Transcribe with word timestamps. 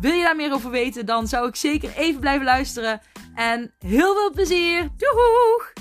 Wil 0.00 0.12
je 0.12 0.22
daar 0.22 0.36
meer 0.36 0.52
over 0.52 0.70
weten, 0.70 1.06
dan 1.06 1.26
zou 1.26 1.48
ik 1.48 1.56
zeker 1.56 1.96
even 1.96 2.20
blijven 2.20 2.44
luisteren. 2.44 3.00
En 3.34 3.74
heel 3.78 4.14
veel 4.14 4.30
plezier! 4.30 4.88
Doeg! 4.96 5.72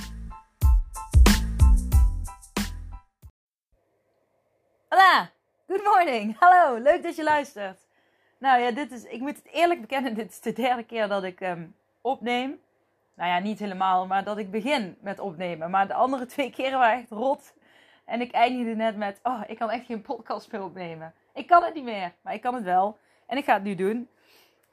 Hola! 4.90 5.30
Good 5.68 5.84
morning! 5.84 6.36
Hallo, 6.40 6.82
leuk 6.82 7.04
dat 7.04 7.16
je 7.16 7.24
luistert. 7.24 7.88
Nou 8.38 8.62
ja, 8.62 8.72
dit 8.72 8.92
is, 8.92 9.04
ik 9.04 9.20
moet 9.20 9.36
het 9.36 9.48
eerlijk 9.52 9.82
bekennen, 9.82 10.14
dit 10.14 10.30
is 10.30 10.40
de 10.40 10.54
derde 10.54 10.84
keer 10.84 11.08
dat 11.08 11.24
ik 11.24 11.42
um, 11.42 11.76
opneem. 12.02 12.60
Nou 13.16 13.30
ja, 13.30 13.40
niet 13.40 13.60
helemaal, 13.60 14.08
maar 14.08 14.24
dat 14.24 14.38
ik 14.38 14.52
begin 14.52 14.98
met 15.02 15.20
opnemen. 15.20 15.70
Maar 15.70 15.88
de 15.88 15.94
andere 15.94 16.26
twee 16.26 16.52
keren 16.52 16.80
waren 16.80 17.00
echt 17.00 17.12
rot. 17.12 17.54
En 18.06 18.22
ik 18.22 18.32
eindigde 18.32 18.76
net 18.76 18.98
met, 18.98 19.20
oh, 19.24 19.42
ik 19.48 19.58
kan 19.58 19.70
echt 19.70 19.86
geen 19.86 20.02
podcast 20.02 20.52
meer 20.52 20.64
opnemen. 20.64 21.14
Ik 21.34 21.48
kan 21.48 21.64
het 21.64 21.74
niet 21.74 21.84
meer, 21.84 22.14
maar 22.22 22.34
ik 22.34 22.42
kan 22.42 22.54
het 22.54 22.64
wel. 22.64 22.98
En 23.34 23.40
ik 23.40 23.46
ga 23.46 23.54
het 23.54 23.64
nu 23.64 23.76
doen. 23.76 24.10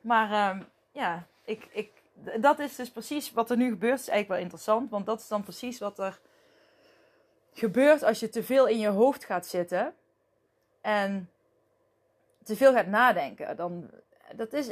Maar 0.01 0.51
um, 0.57 0.67
ja, 0.93 1.27
ik, 1.45 1.69
ik, 1.73 1.91
dat 2.37 2.59
is 2.59 2.77
dus 2.77 2.91
precies 2.91 3.33
wat 3.33 3.51
er 3.51 3.57
nu 3.57 3.69
gebeurt. 3.69 4.01
is 4.01 4.09
eigenlijk 4.09 4.29
wel 4.29 4.39
interessant. 4.39 4.91
Want 4.91 5.07
dat 5.07 5.21
is 5.21 5.29
dan 5.29 5.43
precies 5.43 5.79
wat 5.79 5.99
er 5.99 6.21
gebeurt 7.53 8.03
als 8.03 8.21
je 8.21 8.29
te 8.29 8.43
veel 8.43 8.67
in 8.67 8.79
je 8.79 8.89
hoofd 8.89 9.25
gaat 9.25 9.47
zitten. 9.47 9.95
En 10.81 11.31
te 12.43 12.57
veel 12.57 12.73
gaat 12.73 12.87
nadenken. 12.87 13.57
Dan, 13.57 13.91
dat 14.37 14.53
is, 14.53 14.67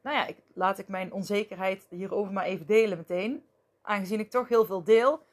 nou 0.00 0.16
ja, 0.16 0.26
ik, 0.26 0.36
laat 0.54 0.78
ik 0.78 0.88
mijn 0.88 1.12
onzekerheid 1.12 1.86
hierover 1.90 2.32
maar 2.32 2.44
even 2.44 2.66
delen 2.66 2.98
meteen. 2.98 3.46
Aangezien 3.82 4.20
ik 4.20 4.30
toch 4.30 4.48
heel 4.48 4.64
veel 4.64 4.82
deel. 4.82 5.26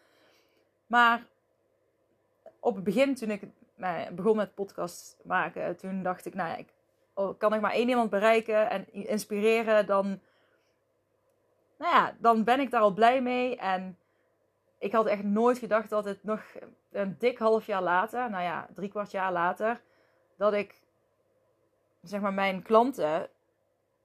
Maar 0.86 1.26
op 2.60 2.76
het 2.76 2.84
begin, 2.84 3.16
toen 3.16 3.32
ik 3.32 3.42
nou, 3.76 4.12
begon 4.12 4.36
met 4.36 4.56
podcast 4.56 5.18
maken, 5.24 5.78
toen 5.78 6.04
dacht 6.04 6.26
ik, 6.26 6.34
nou 6.34 6.50
ja, 6.50 6.56
ik, 6.56 6.70
kan 7.38 7.54
ik 7.54 7.62
maar 7.62 7.72
één 7.72 7.90
iemand 7.90 8.10
bereiken 8.10 8.70
en 8.70 8.94
inspireren, 8.94 9.86
dan, 9.86 10.20
nou 11.78 11.96
ja, 11.96 12.16
dan 12.20 12.44
ben 12.44 12.60
ik 12.60 12.72
daar 12.72 12.82
al 12.82 12.94
blij 12.94 13.22
mee. 13.22 13.58
En 13.58 13.98
ik 14.78 14.92
had 14.92 15.06
echt 15.06 15.24
nooit 15.24 15.58
gedacht 15.58 15.90
dat 15.90 16.06
het 16.06 16.24
nog 16.24 16.42
een 16.92 17.16
dik 17.20 17.38
half 17.38 17.66
jaar 17.66 17.82
later, 17.82 18.30
nou 18.30 18.44
ja, 18.44 18.68
drie 18.76 18.90
kwart 18.90 19.12
jaar 19.12 19.32
later, 19.32 19.82
dat 20.38 20.54
ik, 20.54 20.82
zeg 22.02 22.22
maar, 22.22 22.34
mijn 22.34 22.62
klanten, 22.62 23.30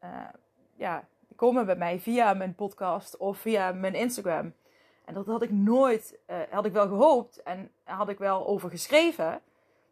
uh, 0.04 0.28
ja, 0.76 1.08
komen 1.36 1.66
bij 1.66 1.76
mij 1.76 2.00
via 2.00 2.34
mijn 2.34 2.54
podcast 2.54 3.16
of 3.16 3.38
via 3.38 3.72
mijn 3.72 3.94
Instagram. 3.94 4.54
En 5.04 5.14
dat 5.14 5.26
had 5.26 5.42
ik 5.42 5.50
nooit, 5.50 6.18
uh, 6.30 6.36
had 6.50 6.64
ik 6.64 6.72
wel 6.72 6.88
gehoopt 6.88 7.42
en 7.42 7.70
had 7.84 8.08
ik 8.08 8.18
wel 8.18 8.46
over 8.46 8.70
geschreven. 8.70 9.40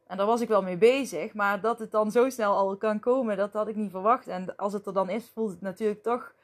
En 0.07 0.17
daar 0.17 0.27
was 0.27 0.41
ik 0.41 0.49
wel 0.49 0.63
mee 0.63 0.77
bezig. 0.77 1.35
Maar 1.35 1.61
dat 1.61 1.79
het 1.79 1.91
dan 1.91 2.11
zo 2.11 2.31
snel 2.31 2.57
al 2.57 2.77
kan 2.77 3.01
komen, 3.01 3.37
dat 3.37 3.53
had 3.53 3.69
ik 3.69 3.77
niet 3.77 3.91
verwacht. 3.91 4.27
En 4.27 4.57
als 4.57 4.73
het 4.73 4.87
er 4.87 4.93
dan 4.93 5.09
is, 5.09 5.29
voelt 5.29 5.51
het 5.51 5.61
natuurlijk 5.61 6.03
toch 6.03 6.35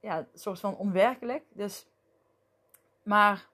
ja, 0.00 0.18
een 0.18 0.26
soort 0.34 0.60
van 0.60 0.76
onwerkelijk. 0.76 1.42
Dus, 1.52 1.86
maar 3.02 3.46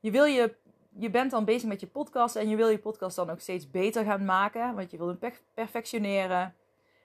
je, 0.00 0.10
wil 0.10 0.24
je, 0.24 0.54
je 0.88 1.10
bent 1.10 1.30
dan 1.30 1.44
bezig 1.44 1.68
met 1.68 1.80
je 1.80 1.86
podcast 1.86 2.36
en 2.36 2.48
je 2.48 2.56
wil 2.56 2.68
je 2.68 2.78
podcast 2.78 3.16
dan 3.16 3.30
ook 3.30 3.40
steeds 3.40 3.70
beter 3.70 4.04
gaan 4.04 4.24
maken. 4.24 4.74
Want 4.74 4.90
je 4.90 4.96
wil 4.96 5.16
hem 5.20 5.32
perfectioneren. 5.54 6.54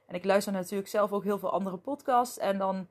En 0.06 0.16
ik 0.16 0.26
luister 0.26 0.54
natuurlijk 0.54 0.90
zelf 0.90 1.12
ook 1.12 1.24
heel 1.24 1.40
veel 1.40 1.52
andere 1.52 1.78
podcasts. 1.78 2.38
En 2.38 2.58
dan 2.58 2.88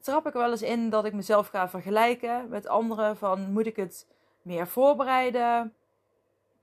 trap 0.00 0.26
ik 0.26 0.34
er 0.34 0.40
wel 0.40 0.50
eens 0.50 0.62
in 0.62 0.90
dat 0.90 1.04
ik 1.04 1.12
mezelf 1.12 1.48
ga 1.48 1.68
vergelijken 1.68 2.48
met 2.48 2.66
anderen. 2.66 3.16
Van 3.16 3.52
moet 3.52 3.66
ik 3.66 3.76
het 3.76 4.06
meer 4.42 4.66
voorbereiden? 4.66 5.74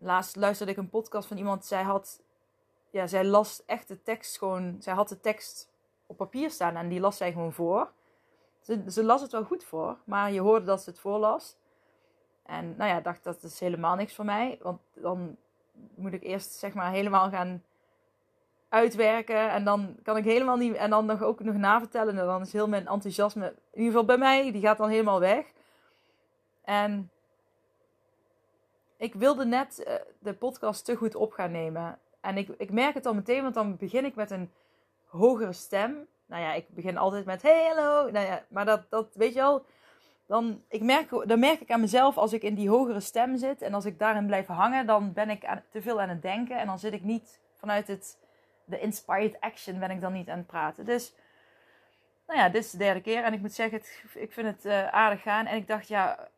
Laatst 0.04 0.36
luisterde 0.36 0.72
ik 0.72 0.78
een 0.78 0.90
podcast 0.90 1.28
van 1.28 1.38
iemand. 1.38 1.66
Zij 1.66 1.84
had, 1.84 2.22
ja, 2.90 3.08
zij 3.08 3.26
las 3.26 3.64
echt 3.66 3.88
de 3.88 4.04
tekst 4.04 4.38
gewoon. 4.38 4.76
Zij 4.80 4.94
had 4.94 5.10
de 5.10 5.20
tekst 5.20 5.70
op 6.06 6.18
papier 6.18 6.52
staan 6.52 6.76
en 6.76 6.90
die 6.90 7.00
las 7.00 7.18
zij 7.18 7.32
gewoon 7.32 7.54
voor. 7.54 7.92
Ze, 8.60 8.84
ze 8.88 9.04
las 9.04 9.22
het 9.22 9.32
wel 9.32 9.44
goed 9.44 9.64
voor, 9.64 9.98
maar 10.04 10.32
je 10.32 10.40
hoorde 10.40 10.66
dat 10.66 10.82
ze 10.82 10.90
het 10.90 11.00
voorlas. 11.00 11.56
En 12.44 12.76
nou 12.78 12.90
ja, 12.90 13.02
dacht 13.02 13.24
dat 13.24 13.44
is 13.44 13.60
helemaal 13.60 13.96
niks 13.96 14.16
voor 14.16 14.26
mij. 14.26 14.60
Want 14.62 14.80
dan 14.94 15.38
moet 15.96 16.14
ik 16.14 16.24
eerst 16.24 16.52
zeg 16.52 16.74
maar 16.74 16.92
helemaal 16.92 17.30
gaan 17.30 17.64
uitwerken. 18.70 19.50
En 19.50 19.64
dan 19.64 19.96
kan 20.04 20.18
ik 20.18 20.24
helemaal 20.24 20.58
niet. 20.58 20.76
En 20.76 20.90
dan 20.90 21.06
nog 21.06 21.22
ook 21.22 21.40
nog 21.40 21.56
navertellen. 21.56 22.18
En 22.18 22.26
dan 22.26 22.42
is 22.42 22.54
heel 22.54 22.68
mijn 22.68 22.88
enthousiasme, 22.88 23.46
in 23.46 23.56
ieder 23.72 23.92
geval 23.92 24.06
bij 24.06 24.18
mij, 24.18 24.52
die 24.52 24.62
gaat 24.62 24.78
dan 24.78 24.90
helemaal 24.90 25.20
weg. 25.20 25.46
En 26.62 27.12
ik 29.02 29.14
wilde 29.14 29.46
net 29.46 29.84
uh, 29.88 29.94
de 30.20 30.34
podcast 30.34 30.86
te 30.86 30.96
goed 30.96 31.16
op 31.16 31.32
gaan 31.32 31.52
nemen. 31.52 32.00
En 32.20 32.38
ik, 32.38 32.50
ik 32.58 32.72
merk 32.72 32.94
het 32.94 33.06
al 33.06 33.14
meteen, 33.14 33.42
want 33.42 33.54
dan 33.54 33.78
begin 33.78 34.06
ik 34.06 34.16
met 34.16 34.32
een 34.32 34.52
hogere 35.06 35.54
stem. 35.54 36.08
Nou 36.26 36.42
ja, 36.42 36.54
ik 36.54 36.70
begin 36.70 36.98
altijd 36.98 37.26
met 37.26 37.42
hey, 37.42 37.68
hallo. 37.68 38.12
Nou 38.12 38.26
ja, 38.26 38.44
maar 38.48 38.66
dat, 38.66 38.90
dat 38.90 39.08
weet 39.14 39.34
je 39.34 39.42
al. 39.42 39.66
Dan, 40.26 40.64
ik 40.68 40.82
merk, 40.82 41.10
dan 41.28 41.40
merk 41.40 41.60
ik 41.60 41.72
aan 41.72 41.80
mezelf 41.80 42.18
als 42.18 42.34
ik 42.34 42.44
in 42.44 42.56
die 42.56 42.70
hogere 42.70 43.00
stem 43.00 43.38
zit. 43.38 43.62
En 43.62 43.74
als 43.74 43.86
ik 43.86 44.00
daarin 44.00 44.26
blijf 44.26 44.48
hangen, 44.48 44.86
dan 44.86 45.14
ben 45.14 45.30
ik 45.30 45.48
te 45.70 45.82
veel 45.82 46.02
aan 46.02 46.10
het 46.10 46.22
denken. 46.22 46.60
En 46.60 46.68
dan 46.68 46.80
zit 46.80 46.94
ik 46.94 47.04
niet 47.04 47.40
vanuit 47.56 47.88
het, 47.88 48.18
de 48.66 48.80
inspired 48.80 49.40
action, 49.40 49.80
ben 49.80 49.92
ik 49.92 50.02
dan 50.02 50.14
niet 50.14 50.30
aan 50.30 50.38
het 50.38 50.48
praten. 50.48 50.86
Dus, 50.86 51.14
nou 52.28 52.40
ja, 52.40 52.50
dit 52.50 52.64
is 52.64 52.72
de 52.72 52.78
derde 52.78 53.02
keer. 53.02 53.24
En 53.24 53.34
ik 53.34 53.42
moet 53.42 53.54
zeggen, 53.54 53.82
ik 54.14 54.32
vind 54.32 54.48
het 54.48 54.66
uh, 54.66 54.88
aardig 54.88 55.22
gaan. 55.22 55.46
En 55.46 55.58
ik 55.58 55.68
dacht, 55.68 55.88
ja, 55.88 56.30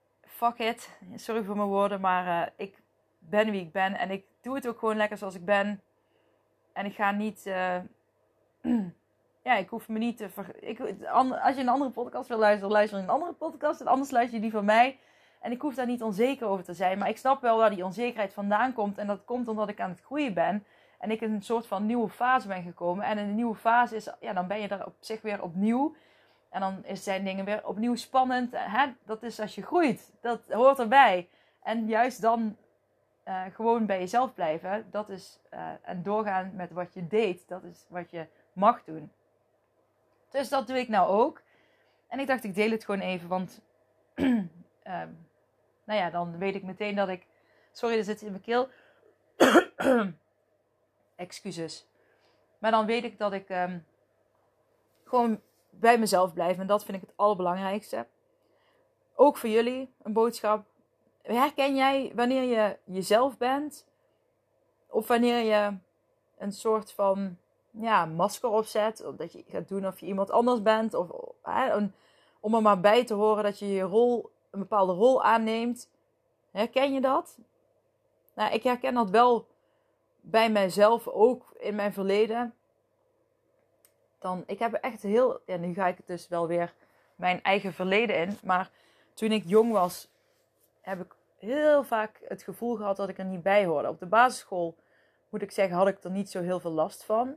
Sorry 1.16 1.44
voor 1.44 1.56
mijn 1.56 1.68
woorden, 1.68 2.02
maar 2.02 2.26
uh, 2.26 2.52
ik 2.56 2.82
ben 3.20 3.52
wie 3.52 3.62
ik 3.62 3.72
ben. 3.72 3.98
En 3.98 4.12
ik 4.12 4.26
doe 4.42 4.56
het 4.56 4.68
ook 4.68 4.80
gewoon 4.80 4.98
lekker 4.98 5.18
zoals 5.18 5.36
ik 5.36 5.46
ben. 5.46 5.82
En 6.74 6.86
ik 6.86 6.94
ga 6.94 7.12
niet. 7.12 7.46
Uh, 7.46 7.76
ja, 9.48 9.56
ik 9.56 9.70
hoef 9.70 9.88
me 9.88 10.00
niet 10.00 10.18
te. 10.18 10.30
Ik, 10.60 10.80
als 11.44 11.56
je 11.56 11.62
een 11.62 11.70
andere 11.70 11.92
podcast 11.92 12.28
wil 12.28 12.38
luisteren, 12.38 12.72
luister 12.72 12.98
je 12.98 13.04
een 13.04 13.10
andere 13.10 13.34
podcast. 13.34 13.82
En 13.82 13.88
anders 13.88 14.12
luister 14.12 14.36
je 14.36 14.42
die 14.42 14.52
van 14.52 14.66
mij. 14.66 15.00
En 15.42 15.52
ik 15.52 15.62
hoef 15.62 15.76
daar 15.76 15.86
niet 15.86 16.04
onzeker 16.04 16.48
over 16.48 16.64
te 16.64 16.74
zijn. 16.74 16.98
Maar 16.98 17.10
ik 17.10 17.18
snap 17.18 17.42
wel 17.42 17.58
waar 17.58 17.70
die 17.70 17.86
onzekerheid 17.86 18.34
vandaan 18.34 18.74
komt. 18.74 18.98
En 18.98 19.08
dat 19.08 19.26
komt 19.26 19.48
omdat 19.48 19.70
ik 19.70 19.80
aan 19.80 19.90
het 19.90 20.02
groeien 20.02 20.34
ben. 20.34 20.66
En 21.00 21.12
ik 21.12 21.22
in 21.22 21.34
een 21.34 21.42
soort 21.42 21.68
van 21.68 21.86
nieuwe 21.86 22.10
fase 22.10 22.48
ben 22.48 22.64
gekomen. 22.64 23.06
En 23.06 23.18
in 23.18 23.28
een 23.28 23.36
nieuwe 23.36 23.56
fase 23.56 23.96
is, 23.96 24.10
ja, 24.20 24.34
dan 24.34 24.48
ben 24.48 24.60
je 24.60 24.68
er 24.68 24.86
op 24.86 24.96
zich 25.00 25.22
weer 25.22 25.44
opnieuw. 25.44 25.96
En 26.54 26.60
dan 26.60 26.84
zijn 26.94 27.24
dingen 27.24 27.46
weer 27.46 27.68
opnieuw 27.68 27.96
spannend. 27.96 28.52
Hè? 28.58 28.94
Dat 29.06 29.24
is 29.24 29.40
als 29.40 29.56
je 29.56 29.62
groeit. 29.64 30.12
Dat 30.22 30.40
hoort 30.50 30.80
erbij. 30.80 31.30
En 31.64 31.88
juist 31.88 32.22
dan 32.22 32.58
uh, 33.28 33.44
gewoon 33.54 33.86
bij 33.86 34.00
jezelf 34.00 34.34
blijven. 34.34 34.88
Dat 34.92 35.10
is, 35.10 35.40
uh, 35.54 35.70
en 35.82 36.04
doorgaan 36.04 36.52
met 36.56 36.72
wat 36.72 36.94
je 36.94 37.08
deed. 37.08 37.48
Dat 37.48 37.64
is 37.64 37.86
wat 37.90 38.12
je 38.12 38.28
mag 38.54 38.84
doen. 38.84 39.12
Dus 40.30 40.50
dat 40.50 40.68
doe 40.68 40.78
ik 40.78 40.88
nou 40.88 41.10
ook. 41.10 41.42
En 42.08 42.20
ik 42.20 42.28
dacht, 42.28 42.44
ik 42.44 42.56
deel 42.56 42.72
het 42.72 42.86
gewoon 42.86 43.02
even. 43.02 43.28
Want, 43.28 43.62
um, 44.16 44.52
nou 45.86 46.00
ja, 46.00 46.10
dan 46.10 46.38
weet 46.38 46.56
ik 46.56 46.64
meteen 46.64 46.96
dat 46.96 47.10
ik. 47.10 47.28
Sorry, 47.72 47.98
er 47.98 48.04
zit 48.04 48.22
in 48.22 48.32
mijn 48.32 48.42
keel. 48.42 48.70
Excuses. 51.16 51.88
Maar 52.58 52.72
dan 52.72 52.86
weet 52.86 53.04
ik 53.04 53.18
dat 53.18 53.34
ik 53.34 53.50
um, 53.50 53.86
gewoon 55.04 55.42
bij 55.80 56.00
mezelf 56.00 56.34
blijven. 56.34 56.62
En 56.62 56.68
dat 56.68 56.86
vind 56.86 56.98
ik 56.98 57.04
het 57.08 57.18
allerbelangrijkste. 57.18 58.08
Ook 59.16 59.38
voor 59.38 59.50
jullie 59.50 59.94
een 60.04 60.14
boodschap. 60.14 60.66
Herken 61.22 61.76
jij 61.76 62.12
wanneer 62.16 62.44
je 62.44 62.78
jezelf 62.84 63.38
bent? 63.38 63.86
Of 64.88 65.08
wanneer 65.08 65.38
je 65.38 65.78
een 66.38 66.52
soort 66.52 66.92
van 66.92 67.38
ja, 67.72 68.06
masker 68.06 68.50
opzet? 68.50 69.06
Of 69.06 69.16
dat 69.16 69.32
je 69.32 69.44
gaat 69.48 69.68
doen 69.68 69.88
of 69.88 70.00
je 70.00 70.06
iemand 70.06 70.32
anders 70.32 70.62
bent? 70.62 70.94
Of 70.94 71.08
hè, 71.42 71.76
om 72.40 72.56
er 72.56 72.62
maar 72.62 72.80
bij 72.80 73.06
te 73.06 73.14
horen 73.14 73.44
dat 73.44 73.60
je 73.60 73.68
je 73.68 73.82
rol, 73.82 74.32
een 74.50 74.60
bepaalde 74.60 74.94
rol 74.94 75.24
aanneemt. 75.24 75.90
Herken 76.52 76.94
je 76.94 77.02
dat? 77.02 77.38
Nou, 78.34 78.54
ik 78.54 78.64
herken 78.64 78.94
dat 78.94 79.10
wel 79.10 79.48
bij 80.22 80.52
mijzelf 80.52 81.08
ook 81.08 81.54
in 81.60 81.76
mijn 81.76 81.94
verleden 81.94 82.54
dan, 84.24 84.44
ik 84.46 84.60
heb 84.60 84.74
echt 84.74 85.02
heel, 85.02 85.40
ja, 85.46 85.58
nu 85.58 85.74
ga 85.74 85.88
ik 85.88 85.98
het 85.98 86.08
dus 86.08 86.28
wel 86.28 86.48
weer 86.48 86.74
mijn 87.16 87.42
eigen 87.42 87.74
verleden 87.74 88.18
in. 88.18 88.38
Maar 88.44 88.70
toen 89.14 89.32
ik 89.32 89.44
jong 89.46 89.72
was, 89.72 90.12
heb 90.82 91.02
ik 91.02 91.16
heel 91.38 91.84
vaak 91.84 92.22
het 92.28 92.44
gevoel 92.44 92.76
gehad 92.76 92.98
dat 92.98 93.10
ik 93.10 93.18
er 93.18 93.26
niet 93.26 93.44
bij 93.44 93.66
hoorde. 93.66 93.90
Op 93.90 94.00
de 94.00 94.06
basisschool, 94.06 94.76
moet 95.30 95.42
ik 95.42 95.52
zeggen, 95.52 95.76
had 95.76 95.88
ik 95.88 96.04
er 96.04 96.12
niet 96.12 96.30
zo 96.30 96.42
heel 96.42 96.60
veel 96.60 96.72
last 96.72 97.04
van. 97.04 97.36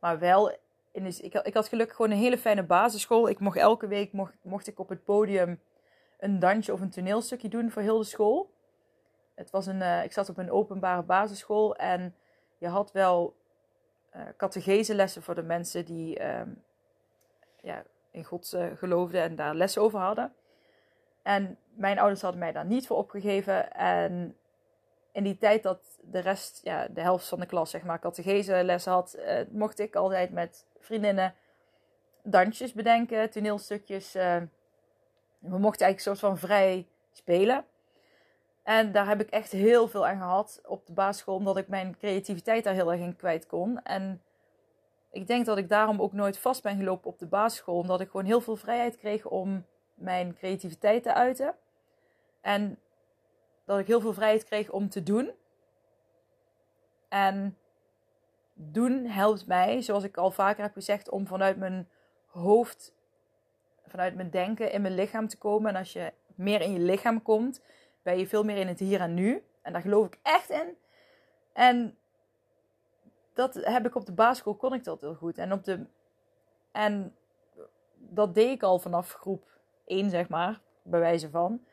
Maar 0.00 0.18
wel 0.18 0.56
in 0.92 1.04
de, 1.04 1.18
ik, 1.22 1.34
ik 1.34 1.54
had 1.54 1.68
gelukkig 1.68 1.96
gewoon 1.96 2.10
een 2.10 2.16
hele 2.16 2.38
fijne 2.38 2.62
basisschool. 2.62 3.28
Ik 3.28 3.38
mocht 3.38 3.56
elke 3.56 3.86
week 3.86 4.12
mocht, 4.12 4.34
mocht 4.42 4.66
ik 4.66 4.78
op 4.78 4.88
het 4.88 5.04
podium 5.04 5.60
een 6.18 6.38
dansje 6.38 6.72
of 6.72 6.80
een 6.80 6.90
toneelstukje 6.90 7.48
doen 7.48 7.70
voor 7.70 7.82
heel 7.82 7.98
de 7.98 8.04
school. 8.04 8.50
Het 9.34 9.50
was 9.50 9.66
een, 9.66 9.80
uh, 9.80 10.04
ik 10.04 10.12
zat 10.12 10.28
op 10.28 10.38
een 10.38 10.50
openbare 10.50 11.02
basisschool 11.02 11.76
en 11.76 12.14
je 12.58 12.68
had 12.68 12.92
wel 12.92 13.36
uh, 14.16 14.22
catechese 14.36 15.20
voor 15.20 15.34
de 15.34 15.42
mensen 15.42 15.84
die 15.84 16.20
uh, 16.20 16.40
ja, 17.60 17.82
in 18.10 18.24
God 18.24 18.52
uh, 18.54 18.66
geloofden 18.74 19.22
en 19.22 19.36
daar 19.36 19.54
les 19.54 19.78
over 19.78 19.98
hadden. 19.98 20.34
En 21.22 21.58
mijn 21.74 21.98
ouders 21.98 22.22
hadden 22.22 22.40
mij 22.40 22.52
daar 22.52 22.66
niet 22.66 22.86
voor 22.86 22.96
opgegeven. 22.96 23.72
En 23.72 24.36
in 25.12 25.24
die 25.24 25.38
tijd 25.38 25.62
dat 25.62 25.98
de 26.02 26.18
rest, 26.18 26.60
ja, 26.62 26.88
de 26.88 27.00
helft 27.00 27.28
van 27.28 27.40
de 27.40 27.46
klas, 27.46 27.70
zeg 27.70 27.82
maar, 27.82 27.98
catechese 27.98 28.64
les 28.64 28.84
had, 28.84 29.16
uh, 29.18 29.40
mocht 29.50 29.78
ik 29.78 29.94
altijd 29.94 30.32
met 30.32 30.66
vriendinnen 30.78 31.34
dansjes 32.22 32.72
bedenken, 32.72 33.30
toneelstukjes. 33.30 34.12
We 34.12 34.48
mochten 35.38 35.86
eigenlijk 35.86 35.96
een 35.96 36.00
soort 36.00 36.18
van 36.18 36.38
vrij 36.38 36.88
spelen. 37.12 37.64
En 38.66 38.92
daar 38.92 39.08
heb 39.08 39.20
ik 39.20 39.30
echt 39.30 39.52
heel 39.52 39.88
veel 39.88 40.06
aan 40.06 40.16
gehad 40.16 40.60
op 40.64 40.86
de 40.86 40.92
basisschool, 40.92 41.34
omdat 41.34 41.56
ik 41.56 41.68
mijn 41.68 41.96
creativiteit 41.96 42.64
daar 42.64 42.74
heel 42.74 42.92
erg 42.92 43.00
in 43.00 43.16
kwijt 43.16 43.46
kon. 43.46 43.82
En 43.82 44.22
ik 45.10 45.26
denk 45.26 45.46
dat 45.46 45.58
ik 45.58 45.68
daarom 45.68 46.00
ook 46.00 46.12
nooit 46.12 46.38
vast 46.38 46.62
ben 46.62 46.76
gelopen 46.76 47.10
op 47.10 47.18
de 47.18 47.26
basisschool, 47.26 47.76
omdat 47.76 48.00
ik 48.00 48.10
gewoon 48.10 48.26
heel 48.26 48.40
veel 48.40 48.56
vrijheid 48.56 48.96
kreeg 48.96 49.26
om 49.26 49.66
mijn 49.94 50.34
creativiteit 50.34 51.02
te 51.02 51.14
uiten. 51.14 51.54
En 52.40 52.78
dat 53.64 53.78
ik 53.78 53.86
heel 53.86 54.00
veel 54.00 54.14
vrijheid 54.14 54.44
kreeg 54.44 54.70
om 54.70 54.88
te 54.88 55.02
doen. 55.02 55.30
En 57.08 57.58
doen 58.54 59.04
helpt 59.04 59.46
mij, 59.46 59.82
zoals 59.82 60.04
ik 60.04 60.16
al 60.16 60.30
vaker 60.30 60.62
heb 60.62 60.72
gezegd, 60.72 61.08
om 61.10 61.26
vanuit 61.26 61.56
mijn 61.56 61.88
hoofd, 62.26 62.94
vanuit 63.86 64.14
mijn 64.14 64.30
denken 64.30 64.72
in 64.72 64.82
mijn 64.82 64.94
lichaam 64.94 65.28
te 65.28 65.38
komen. 65.38 65.70
En 65.70 65.76
als 65.76 65.92
je 65.92 66.12
meer 66.34 66.60
in 66.60 66.72
je 66.72 66.78
lichaam 66.80 67.22
komt, 67.22 67.60
ben 68.06 68.18
je 68.18 68.26
veel 68.26 68.44
meer 68.44 68.56
in 68.56 68.68
het 68.68 68.78
hier 68.78 69.00
en 69.00 69.14
nu. 69.14 69.42
En 69.62 69.72
daar 69.72 69.82
geloof 69.82 70.06
ik 70.06 70.18
echt 70.22 70.50
in. 70.50 70.76
En 71.52 71.98
dat 73.32 73.54
heb 73.54 73.86
ik 73.86 73.94
op 73.94 74.06
de 74.06 74.12
basisschool, 74.12 74.54
kon 74.54 74.72
ik 74.72 74.84
dat 74.84 75.00
heel 75.00 75.14
goed. 75.14 75.38
En, 75.38 75.52
op 75.52 75.64
de, 75.64 75.86
en 76.72 77.16
dat 77.94 78.34
deed 78.34 78.50
ik 78.50 78.62
al 78.62 78.78
vanaf 78.78 79.12
groep 79.12 79.58
1, 79.86 80.10
zeg 80.10 80.28
maar, 80.28 80.60
bij 80.82 81.00
wijze 81.00 81.30
van. 81.30 81.64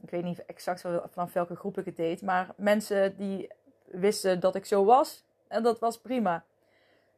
Ik 0.00 0.10
weet 0.10 0.24
niet 0.24 0.44
exact 0.44 0.80
vanaf 1.10 1.32
welke 1.32 1.56
groep 1.56 1.78
ik 1.78 1.84
het 1.84 1.96
deed. 1.96 2.22
Maar 2.22 2.48
mensen 2.56 3.16
die 3.16 3.50
wisten 3.84 4.40
dat 4.40 4.54
ik 4.54 4.64
zo 4.64 4.84
was. 4.84 5.24
En 5.48 5.62
dat 5.62 5.78
was 5.78 6.00
prima. 6.00 6.44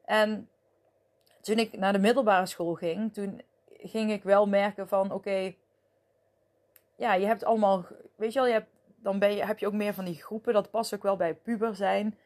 En 0.04 0.48
toen 1.40 1.58
ik 1.58 1.78
naar 1.78 1.92
de 1.92 1.98
middelbare 1.98 2.46
school 2.46 2.74
ging, 2.74 3.12
toen 3.12 3.42
ging 3.66 4.10
ik 4.12 4.22
wel 4.22 4.46
merken 4.46 4.88
van 4.88 5.12
oké, 5.12 5.54
ja, 6.96 7.14
je 7.14 7.26
hebt 7.26 7.44
allemaal, 7.44 7.86
weet 8.16 8.32
je 8.32 8.38
wel, 8.38 8.48
je 8.48 8.54
hebt, 8.54 8.70
dan 8.96 9.18
ben 9.18 9.34
je, 9.34 9.44
heb 9.44 9.58
je 9.58 9.66
ook 9.66 9.72
meer 9.72 9.94
van 9.94 10.04
die 10.04 10.22
groepen. 10.22 10.52
Dat 10.52 10.70
past 10.70 10.94
ook 10.94 11.02
wel 11.02 11.16
bij 11.16 11.34
puber 11.34 11.74
zijn. 11.74 12.18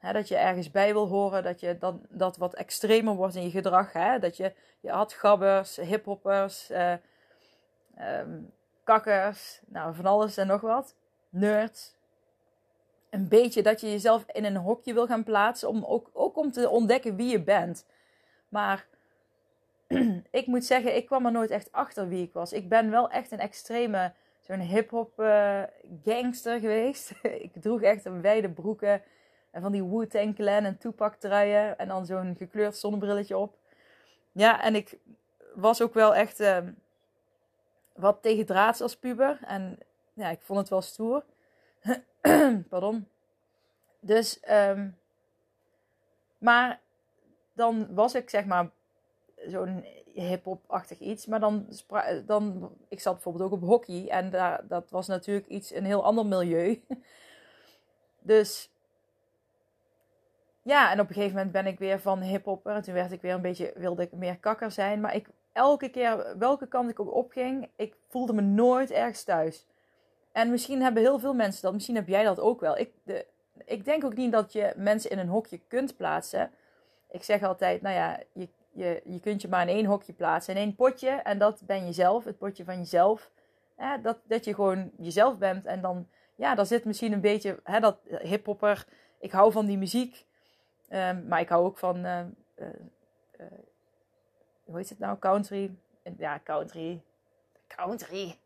dat 0.00 0.28
je 0.28 0.36
ergens 0.36 0.70
bij 0.70 0.92
wil 0.92 1.08
horen, 1.08 1.42
dat 1.42 1.60
je 1.60 1.78
dan, 1.78 2.06
dat 2.08 2.36
wat 2.36 2.54
extremer 2.54 3.14
wordt 3.14 3.34
in 3.34 3.42
je 3.42 3.50
gedrag. 3.50 3.92
Hè? 3.92 4.18
Dat 4.18 4.36
je, 4.36 4.52
je 4.80 4.90
had 4.90 5.12
gabbers, 5.12 5.76
hiphoppers, 5.76 6.70
uh, 6.70 6.94
kakkers, 8.84 9.60
nou 9.66 9.94
van 9.94 10.06
alles 10.06 10.36
en 10.36 10.46
nog 10.46 10.60
wat. 10.60 10.94
Nerds. 11.28 11.96
Een 13.10 13.28
beetje 13.28 13.62
dat 13.62 13.80
je 13.80 13.90
jezelf 13.90 14.24
in 14.26 14.44
een 14.44 14.56
hokje 14.56 14.94
wil 14.94 15.06
gaan 15.06 15.24
plaatsen, 15.24 15.68
om 15.68 15.84
ook, 15.84 16.10
ook 16.12 16.36
om 16.36 16.52
te 16.52 16.68
ontdekken 16.68 17.16
wie 17.16 17.30
je 17.30 17.42
bent. 17.42 17.86
Maar 18.48 18.86
ik 20.30 20.46
moet 20.46 20.64
zeggen, 20.64 20.96
ik 20.96 21.06
kwam 21.06 21.26
er 21.26 21.32
nooit 21.32 21.50
echt 21.50 21.72
achter 21.72 22.08
wie 22.08 22.22
ik 22.22 22.32
was. 22.32 22.52
Ik 22.52 22.68
ben 22.68 22.90
wel 22.90 23.10
echt 23.10 23.30
een 23.32 23.38
extreme, 23.38 24.12
zo'n 24.40 24.60
hip-hop 24.60 25.20
uh, 25.20 25.62
gangster 26.04 26.60
geweest. 26.60 27.12
ik 27.46 27.50
droeg 27.60 27.82
echt 27.82 28.04
een 28.04 28.20
wijde 28.20 28.50
broeken 28.50 29.02
en 29.50 29.62
van 29.62 29.72
die 29.72 29.84
Wu-Tang 29.84 30.38
en 30.38 30.78
Tupac 30.78 31.14
truien 31.14 31.78
en 31.78 31.88
dan 31.88 32.06
zo'n 32.06 32.34
gekleurd 32.38 32.76
zonnebrilletje 32.76 33.36
op. 33.36 33.56
Ja, 34.32 34.62
en 34.62 34.74
ik 34.74 34.98
was 35.54 35.82
ook 35.82 35.94
wel 35.94 36.14
echt 36.14 36.40
uh, 36.40 36.58
wat 37.94 38.22
tegendraads 38.22 38.80
als 38.80 38.96
puber. 38.96 39.38
En 39.44 39.78
ja, 40.12 40.28
ik 40.28 40.40
vond 40.40 40.58
het 40.58 40.68
wel 40.68 40.82
stoer. 40.82 41.24
Pardon. 42.68 43.08
Dus, 44.00 44.40
um, 44.50 44.96
maar 46.38 46.80
dan 47.52 47.94
was 47.94 48.14
ik 48.14 48.30
zeg 48.30 48.44
maar 48.44 48.70
zo'n 49.46 49.84
hip-hop-achtig 50.14 50.98
iets. 50.98 51.26
Maar 51.26 51.40
dan, 51.40 51.66
dan, 52.26 52.70
ik 52.88 53.00
zat 53.00 53.12
bijvoorbeeld 53.12 53.44
ook 53.44 53.62
op 53.62 53.68
hockey 53.68 54.08
en 54.08 54.30
daar, 54.30 54.66
dat 54.68 54.90
was 54.90 55.06
natuurlijk 55.06 55.46
iets, 55.46 55.74
een 55.74 55.84
heel 55.84 56.04
ander 56.04 56.26
milieu. 56.26 56.84
dus 58.32 58.70
ja, 60.62 60.92
en 60.92 61.00
op 61.00 61.08
een 61.08 61.14
gegeven 61.14 61.36
moment 61.36 61.52
ben 61.52 61.66
ik 61.66 61.78
weer 61.78 62.00
van 62.00 62.20
hip-hopper. 62.20 62.74
En 62.74 62.82
toen 62.82 62.94
werd 62.94 63.12
ik 63.12 63.22
weer 63.22 63.34
een 63.34 63.42
beetje, 63.42 63.72
wilde 63.76 64.02
ik 64.02 64.12
meer 64.12 64.38
kakker 64.38 64.70
zijn. 64.70 65.00
Maar 65.00 65.14
ik, 65.14 65.28
elke 65.52 65.88
keer, 65.88 66.38
welke 66.38 66.66
kant 66.66 66.90
ik 66.90 67.00
ook 67.00 67.14
opging, 67.14 67.68
ik 67.76 67.94
voelde 68.08 68.32
me 68.32 68.40
nooit 68.40 68.90
ergens 68.90 69.24
thuis. 69.24 69.66
En 70.32 70.50
misschien 70.50 70.82
hebben 70.82 71.02
heel 71.02 71.18
veel 71.18 71.34
mensen 71.34 71.62
dat, 71.62 71.72
misschien 71.72 71.94
heb 71.94 72.08
jij 72.08 72.24
dat 72.24 72.40
ook 72.40 72.60
wel. 72.60 72.78
Ik, 72.78 72.92
de, 73.02 73.26
ik 73.64 73.84
denk 73.84 74.04
ook 74.04 74.16
niet 74.16 74.32
dat 74.32 74.52
je 74.52 74.72
mensen 74.76 75.10
in 75.10 75.18
een 75.18 75.28
hokje 75.28 75.60
kunt 75.68 75.96
plaatsen. 75.96 76.50
Ik 77.10 77.22
zeg 77.22 77.42
altijd, 77.42 77.82
nou 77.82 77.94
ja, 77.94 78.20
je, 78.32 78.48
je, 78.72 79.02
je 79.04 79.20
kunt 79.20 79.42
je 79.42 79.48
maar 79.48 79.68
in 79.68 79.74
één 79.74 79.84
hokje 79.84 80.12
plaatsen, 80.12 80.54
in 80.54 80.60
één 80.60 80.74
potje. 80.74 81.10
En 81.10 81.38
dat 81.38 81.62
ben 81.66 81.84
jezelf, 81.84 82.24
het 82.24 82.38
potje 82.38 82.64
van 82.64 82.78
jezelf. 82.78 83.30
Hè, 83.76 84.00
dat, 84.00 84.18
dat 84.24 84.44
je 84.44 84.54
gewoon 84.54 84.90
jezelf 84.98 85.38
bent. 85.38 85.66
En 85.66 85.80
dan, 85.80 86.08
ja, 86.34 86.54
daar 86.54 86.66
zit 86.66 86.84
misschien 86.84 87.12
een 87.12 87.20
beetje, 87.20 87.60
hè, 87.64 87.80
dat 87.80 87.98
hiphopper. 88.22 88.86
Ik 89.18 89.32
hou 89.32 89.52
van 89.52 89.66
die 89.66 89.78
muziek. 89.78 90.26
Um, 90.88 91.28
maar 91.28 91.40
ik 91.40 91.48
hou 91.48 91.64
ook 91.64 91.78
van, 91.78 91.96
uh, 91.96 92.20
uh, 92.56 92.66
uh, 93.40 93.46
hoe 94.64 94.76
heet 94.76 94.88
het 94.88 94.98
nou, 94.98 95.18
country. 95.18 95.76
Ja, 96.18 96.40
country. 96.44 97.02
Country. 97.66 98.38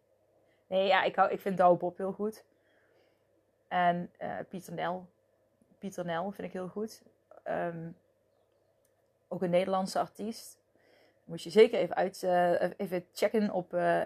Nee, 0.66 0.86
ja, 0.86 1.02
ik, 1.02 1.16
hou, 1.16 1.30
ik 1.30 1.40
vind 1.40 1.56
Douwe 1.56 1.78
Bob 1.78 1.96
heel 1.96 2.12
goed. 2.12 2.44
En 3.68 4.10
Pieter 4.48 4.72
Nel. 4.72 5.06
Pieter 5.78 6.04
Nel 6.04 6.30
vind 6.30 6.46
ik 6.48 6.52
heel 6.52 6.68
goed. 6.68 7.02
Um, 7.44 7.96
ook 9.28 9.42
een 9.42 9.50
Nederlandse 9.50 9.98
artiest. 9.98 10.58
Moet 11.24 11.42
je 11.42 11.50
zeker 11.50 11.78
even, 11.78 11.96
uit, 11.96 12.22
uh, 12.22 12.62
even 12.76 13.04
checken 13.12 13.50
op 13.50 13.74
uh, 13.74 14.00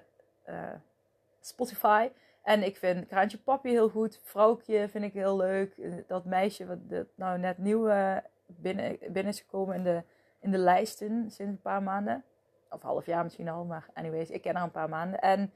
uh, 0.48 0.72
Spotify. 1.40 2.08
En 2.42 2.62
ik 2.62 2.76
vind 2.76 3.06
Kraantje 3.06 3.38
Papi 3.38 3.70
heel 3.70 3.88
goed. 3.88 4.20
Vrouwtje 4.22 4.88
vind 4.88 5.04
ik 5.04 5.12
heel 5.12 5.36
leuk. 5.36 5.74
Dat 6.06 6.24
meisje 6.24 6.66
wat 6.66 6.78
nou 7.14 7.38
net 7.38 7.58
nieuw 7.58 7.90
binnen, 8.46 8.98
binnen 9.00 9.32
is 9.32 9.40
gekomen 9.40 9.74
in 9.74 9.82
de, 9.82 10.02
in 10.40 10.50
de 10.50 10.58
lijsten 10.58 11.30
sinds 11.30 11.38
een 11.38 11.60
paar 11.60 11.82
maanden. 11.82 12.24
Of 12.70 12.82
half 12.82 13.06
jaar 13.06 13.22
misschien 13.22 13.48
al, 13.48 13.64
maar 13.64 13.86
anyways, 13.94 14.30
ik 14.30 14.42
ken 14.42 14.54
haar 14.54 14.64
een 14.64 14.70
paar 14.70 14.88
maanden. 14.88 15.20
En 15.20 15.52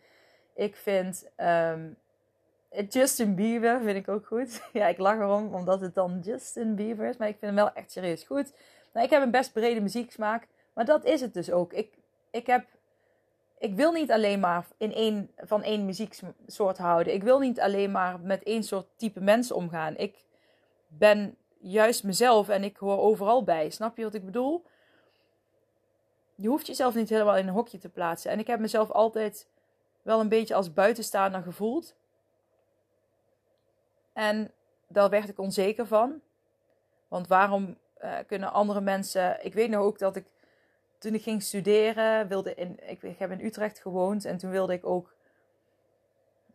ik 0.54 0.76
vind 0.76 1.30
um, 1.36 1.96
Justin 2.88 3.34
Bieber 3.34 3.80
vind 3.82 3.96
ik 3.96 4.08
ook 4.08 4.26
goed. 4.26 4.62
ja, 4.72 4.86
ik 4.86 4.98
lach 4.98 5.18
erom 5.18 5.54
omdat 5.54 5.80
het 5.80 5.94
dan 5.94 6.20
Justin 6.22 6.74
Bieber 6.74 7.08
is. 7.08 7.16
Maar 7.16 7.28
ik 7.28 7.38
vind 7.38 7.52
hem 7.52 7.64
wel 7.64 7.72
echt 7.72 7.92
serieus 7.92 8.22
goed. 8.24 8.52
Nou, 8.94 9.06
ik 9.06 9.12
heb 9.12 9.22
een 9.22 9.30
best 9.30 9.52
brede 9.52 9.80
muzieksmaak. 9.80 10.48
Maar 10.72 10.84
dat 10.84 11.04
is 11.04 11.20
het 11.20 11.34
dus 11.34 11.50
ook. 11.50 11.72
Ik, 11.72 11.98
ik, 12.30 12.46
heb, 12.46 12.66
ik 13.58 13.74
wil 13.74 13.92
niet 13.92 14.10
alleen 14.10 14.40
maar 14.40 14.66
in 14.76 14.92
één, 14.92 15.30
van 15.36 15.62
één 15.62 15.84
muzieksoort 15.84 16.78
houden. 16.78 17.14
Ik 17.14 17.22
wil 17.22 17.38
niet 17.38 17.60
alleen 17.60 17.90
maar 17.90 18.20
met 18.20 18.42
één 18.42 18.62
soort 18.62 18.86
type 18.96 19.20
mensen 19.20 19.56
omgaan. 19.56 19.96
Ik 19.96 20.24
ben 20.86 21.36
juist 21.58 22.04
mezelf 22.04 22.48
en 22.48 22.64
ik 22.64 22.76
hoor 22.76 22.98
overal 22.98 23.44
bij. 23.44 23.70
Snap 23.70 23.96
je 23.96 24.04
wat 24.04 24.14
ik 24.14 24.24
bedoel? 24.24 24.64
Je 26.34 26.48
hoeft 26.48 26.66
jezelf 26.66 26.94
niet 26.94 27.08
helemaal 27.08 27.36
in 27.36 27.46
een 27.46 27.54
hokje 27.54 27.78
te 27.78 27.88
plaatsen. 27.88 28.30
En 28.30 28.38
ik 28.38 28.46
heb 28.46 28.60
mezelf 28.60 28.90
altijd 28.90 29.48
wel 30.02 30.20
een 30.20 30.28
beetje 30.28 30.54
als 30.54 30.72
buitenstaander 30.72 31.42
gevoeld. 31.42 31.94
En 34.12 34.52
daar 34.88 35.10
werd 35.10 35.28
ik 35.28 35.38
onzeker 35.38 35.86
van. 35.86 36.20
Want 37.08 37.26
waarom 37.26 37.76
uh, 38.04 38.14
kunnen 38.26 38.52
andere 38.52 38.80
mensen. 38.80 39.44
Ik 39.44 39.54
weet 39.54 39.70
nog 39.70 39.82
ook 39.82 39.98
dat 39.98 40.16
ik 40.16 40.24
toen 40.98 41.14
ik 41.14 41.22
ging 41.22 41.42
studeren, 41.42 42.28
wilde 42.28 42.54
in. 42.54 42.78
Ik, 42.88 43.02
ik 43.02 43.18
heb 43.18 43.30
in 43.30 43.44
Utrecht 43.44 43.78
gewoond 43.78 44.24
en 44.24 44.36
toen 44.36 44.50
wilde 44.50 44.72
ik 44.72 44.86
ook 44.86 45.14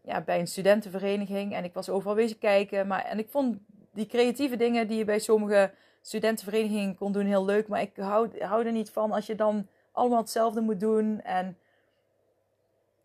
ja, 0.01 0.21
bij 0.21 0.39
een 0.39 0.47
studentenvereniging. 0.47 1.53
En 1.53 1.63
ik 1.63 1.73
was 1.73 1.89
overal 1.89 2.15
bezig 2.15 2.37
kijken. 2.37 2.87
Maar, 2.87 3.05
en 3.05 3.19
ik 3.19 3.29
vond 3.29 3.57
die 3.93 4.05
creatieve 4.05 4.55
dingen 4.55 4.87
die 4.87 4.97
je 4.97 5.05
bij 5.05 5.19
sommige 5.19 5.71
studentenverenigingen 6.01 6.95
kon 6.95 7.11
doen 7.11 7.25
heel 7.25 7.45
leuk. 7.45 7.67
Maar 7.67 7.81
ik 7.81 7.91
hou, 7.95 8.43
hou 8.43 8.65
er 8.65 8.71
niet 8.71 8.89
van 8.89 9.11
als 9.11 9.25
je 9.25 9.35
dan 9.35 9.67
allemaal 9.91 10.19
hetzelfde 10.19 10.61
moet 10.61 10.79
doen. 10.79 11.21
En 11.21 11.57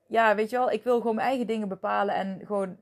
ja, 0.07 0.35
weet 0.35 0.51
je 0.51 0.57
wel, 0.57 0.71
ik 0.71 0.85
wil 0.85 1.01
gewoon 1.01 1.15
mijn 1.15 1.29
eigen 1.29 1.47
dingen 1.47 1.69
bepalen. 1.69 2.15
En 2.15 2.41
gewoon 2.45 2.77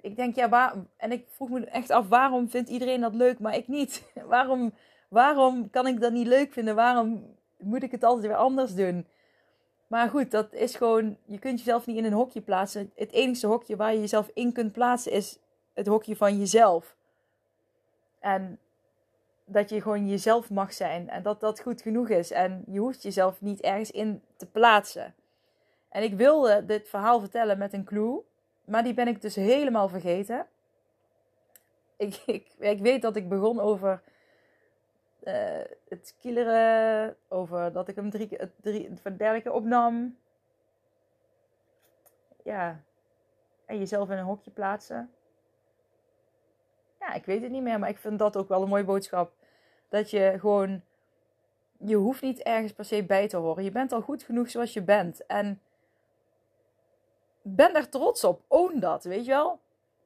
ik 0.00 0.16
denk, 0.16 0.34
ja, 0.34 0.48
waar, 0.48 0.74
en 0.96 1.12
ik 1.12 1.26
vroeg 1.28 1.48
me 1.48 1.64
echt 1.64 1.90
af, 1.90 2.08
waarom 2.08 2.48
vindt 2.48 2.68
iedereen 2.68 3.00
dat 3.00 3.14
leuk, 3.14 3.38
maar 3.38 3.56
ik 3.56 3.68
niet? 3.68 4.02
waarom, 4.26 4.72
waarom 5.08 5.70
kan 5.70 5.86
ik 5.86 6.00
dat 6.00 6.12
niet 6.12 6.26
leuk 6.26 6.52
vinden? 6.52 6.74
Waarom 6.74 7.36
moet 7.58 7.82
ik 7.82 7.90
het 7.90 8.04
altijd 8.04 8.26
weer 8.26 8.36
anders 8.36 8.74
doen? 8.74 9.06
Maar 9.86 10.08
goed, 10.08 10.30
dat 10.30 10.52
is 10.52 10.74
gewoon, 10.74 11.16
je 11.24 11.38
kunt 11.38 11.58
jezelf 11.58 11.86
niet 11.86 11.96
in 11.96 12.04
een 12.04 12.12
hokje 12.12 12.40
plaatsen. 12.40 12.92
Het 12.94 13.12
enige 13.12 13.46
hokje 13.46 13.76
waar 13.76 13.92
je 13.92 14.00
jezelf 14.00 14.30
in 14.34 14.52
kunt 14.52 14.72
plaatsen 14.72 15.12
is 15.12 15.38
het 15.72 15.86
hokje 15.86 16.16
van 16.16 16.38
jezelf. 16.38 16.96
En 18.18 18.58
dat 19.44 19.70
je 19.70 19.82
gewoon 19.82 20.08
jezelf 20.08 20.50
mag 20.50 20.72
zijn 20.72 21.08
en 21.08 21.22
dat 21.22 21.40
dat 21.40 21.60
goed 21.60 21.82
genoeg 21.82 22.08
is. 22.08 22.30
En 22.30 22.64
je 22.66 22.78
hoeft 22.78 23.02
jezelf 23.02 23.40
niet 23.40 23.60
ergens 23.60 23.90
in 23.90 24.22
te 24.36 24.46
plaatsen. 24.46 25.14
En 25.88 26.02
ik 26.02 26.14
wilde 26.14 26.64
dit 26.66 26.88
verhaal 26.88 27.20
vertellen 27.20 27.58
met 27.58 27.72
een 27.72 27.84
clue, 27.84 28.20
maar 28.64 28.82
die 28.82 28.94
ben 28.94 29.08
ik 29.08 29.20
dus 29.20 29.34
helemaal 29.34 29.88
vergeten. 29.88 30.46
Ik, 31.96 32.22
ik, 32.36 32.46
ik 32.58 32.80
weet 32.80 33.02
dat 33.02 33.16
ik 33.16 33.28
begon 33.28 33.60
over 33.60 34.02
uh, 35.24 35.60
het 35.88 36.14
kileren, 36.20 37.16
over 37.28 37.72
dat 37.72 37.88
ik 37.88 37.96
hem 37.96 38.10
drie, 38.10 38.38
drie, 38.60 38.90
derde 39.16 39.40
keer 39.40 39.52
opnam. 39.52 40.16
Ja, 42.44 42.82
en 43.66 43.78
jezelf 43.78 44.10
in 44.10 44.18
een 44.18 44.24
hokje 44.24 44.50
plaatsen. 44.50 45.10
Ja, 47.00 47.12
ik 47.12 47.24
weet 47.24 47.42
het 47.42 47.50
niet 47.50 47.62
meer, 47.62 47.78
maar 47.78 47.88
ik 47.88 47.98
vind 47.98 48.18
dat 48.18 48.36
ook 48.36 48.48
wel 48.48 48.62
een 48.62 48.68
mooie 48.68 48.84
boodschap. 48.84 49.32
Dat 49.88 50.10
je 50.10 50.36
gewoon, 50.38 50.82
je 51.78 51.96
hoeft 51.96 52.22
niet 52.22 52.42
ergens 52.42 52.72
per 52.72 52.84
se 52.84 53.04
bij 53.04 53.28
te 53.28 53.36
horen. 53.36 53.64
Je 53.64 53.70
bent 53.70 53.92
al 53.92 54.00
goed 54.00 54.22
genoeg 54.22 54.50
zoals 54.50 54.72
je 54.72 54.82
bent. 54.82 55.26
En 55.26 55.60
ben 57.42 57.74
er 57.74 57.88
trots 57.88 58.24
op. 58.24 58.42
Own 58.48 58.78
dat, 58.78 59.04
weet 59.04 59.24
je 59.24 59.30
wel? 59.30 59.60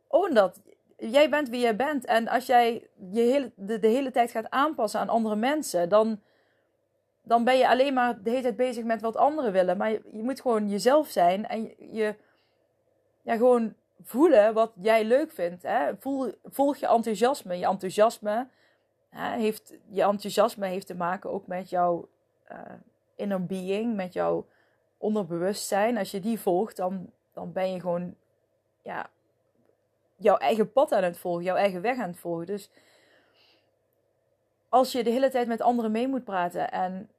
Own 0.09 0.35
dat 0.35 0.61
jij 0.97 1.31
bent 1.31 1.49
wie 1.49 1.61
jij 1.61 1.77
bent. 1.77 2.05
En 2.05 2.29
als 2.29 2.47
jij 2.47 2.89
je 3.11 3.21
hele, 3.21 3.53
de, 3.55 3.79
de 3.79 3.89
hele 3.89 4.11
tijd 4.11 4.31
gaat 4.31 4.51
aanpassen 4.51 5.01
aan 5.01 5.09
andere 5.09 5.37
mensen, 5.37 5.89
dan, 5.89 6.21
dan 7.23 7.45
ben 7.45 7.57
je 7.57 7.69
alleen 7.69 7.95
maar 7.95 8.23
de 8.23 8.31
hele 8.31 8.43
tijd 8.43 8.57
bezig 8.57 8.85
met 8.85 9.01
wat 9.01 9.17
anderen 9.17 9.53
willen. 9.53 9.77
Maar 9.77 9.91
je, 9.91 10.03
je 10.13 10.23
moet 10.23 10.41
gewoon 10.41 10.69
jezelf 10.69 11.09
zijn 11.09 11.47
en 11.47 11.75
je, 11.79 12.15
ja, 13.23 13.37
gewoon 13.37 13.75
voelen 14.03 14.55
wat 14.55 14.73
jij 14.81 15.05
leuk 15.05 15.33
vindt. 15.33 15.63
Hè? 15.63 15.97
Voel, 15.99 16.33
volg 16.45 16.77
je 16.77 16.87
enthousiasme. 16.87 17.59
Je 17.59 17.67
enthousiasme, 17.67 18.49
hè, 19.09 19.39
heeft, 19.39 19.75
je 19.89 20.03
enthousiasme 20.03 20.67
heeft 20.67 20.87
te 20.87 20.95
maken 20.95 21.31
ook 21.31 21.47
met 21.47 21.71
jouw 21.71 22.09
uh, 22.53 22.59
inner 23.17 23.47
being, 23.47 23.95
met 23.95 24.13
jouw 24.13 24.47
onderbewustzijn. 24.99 25.99
Als 25.99 26.11
je 26.11 26.21
die 26.21 26.41
volgt, 26.41 26.77
dan, 26.77 27.11
dan 27.37 27.53
ben 27.53 27.73
je 27.73 27.81
gewoon 27.81 28.15
ja, 28.83 29.11
jouw 30.17 30.37
eigen 30.37 30.73
pad 30.73 30.93
aan 30.93 31.03
het 31.03 31.19
volgen, 31.19 31.45
jouw 31.45 31.57
eigen 31.57 31.81
weg 31.81 31.99
aan 31.99 32.09
het 32.09 32.19
volgen. 32.19 32.47
Dus 32.47 32.71
als 34.69 34.93
je 34.93 35.05
de 35.05 35.11
hele 35.11 35.31
tijd 35.31 35.47
met 35.47 35.61
anderen 35.61 35.91
mee 35.91 36.09
moet 36.09 36.25
praten 36.25 36.71
en 36.71 37.11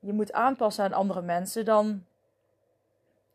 je 0.00 0.12
moet 0.12 0.32
aanpassen 0.32 0.84
aan 0.84 0.92
andere 0.92 1.22
mensen, 1.22 1.64
dan, 1.64 2.04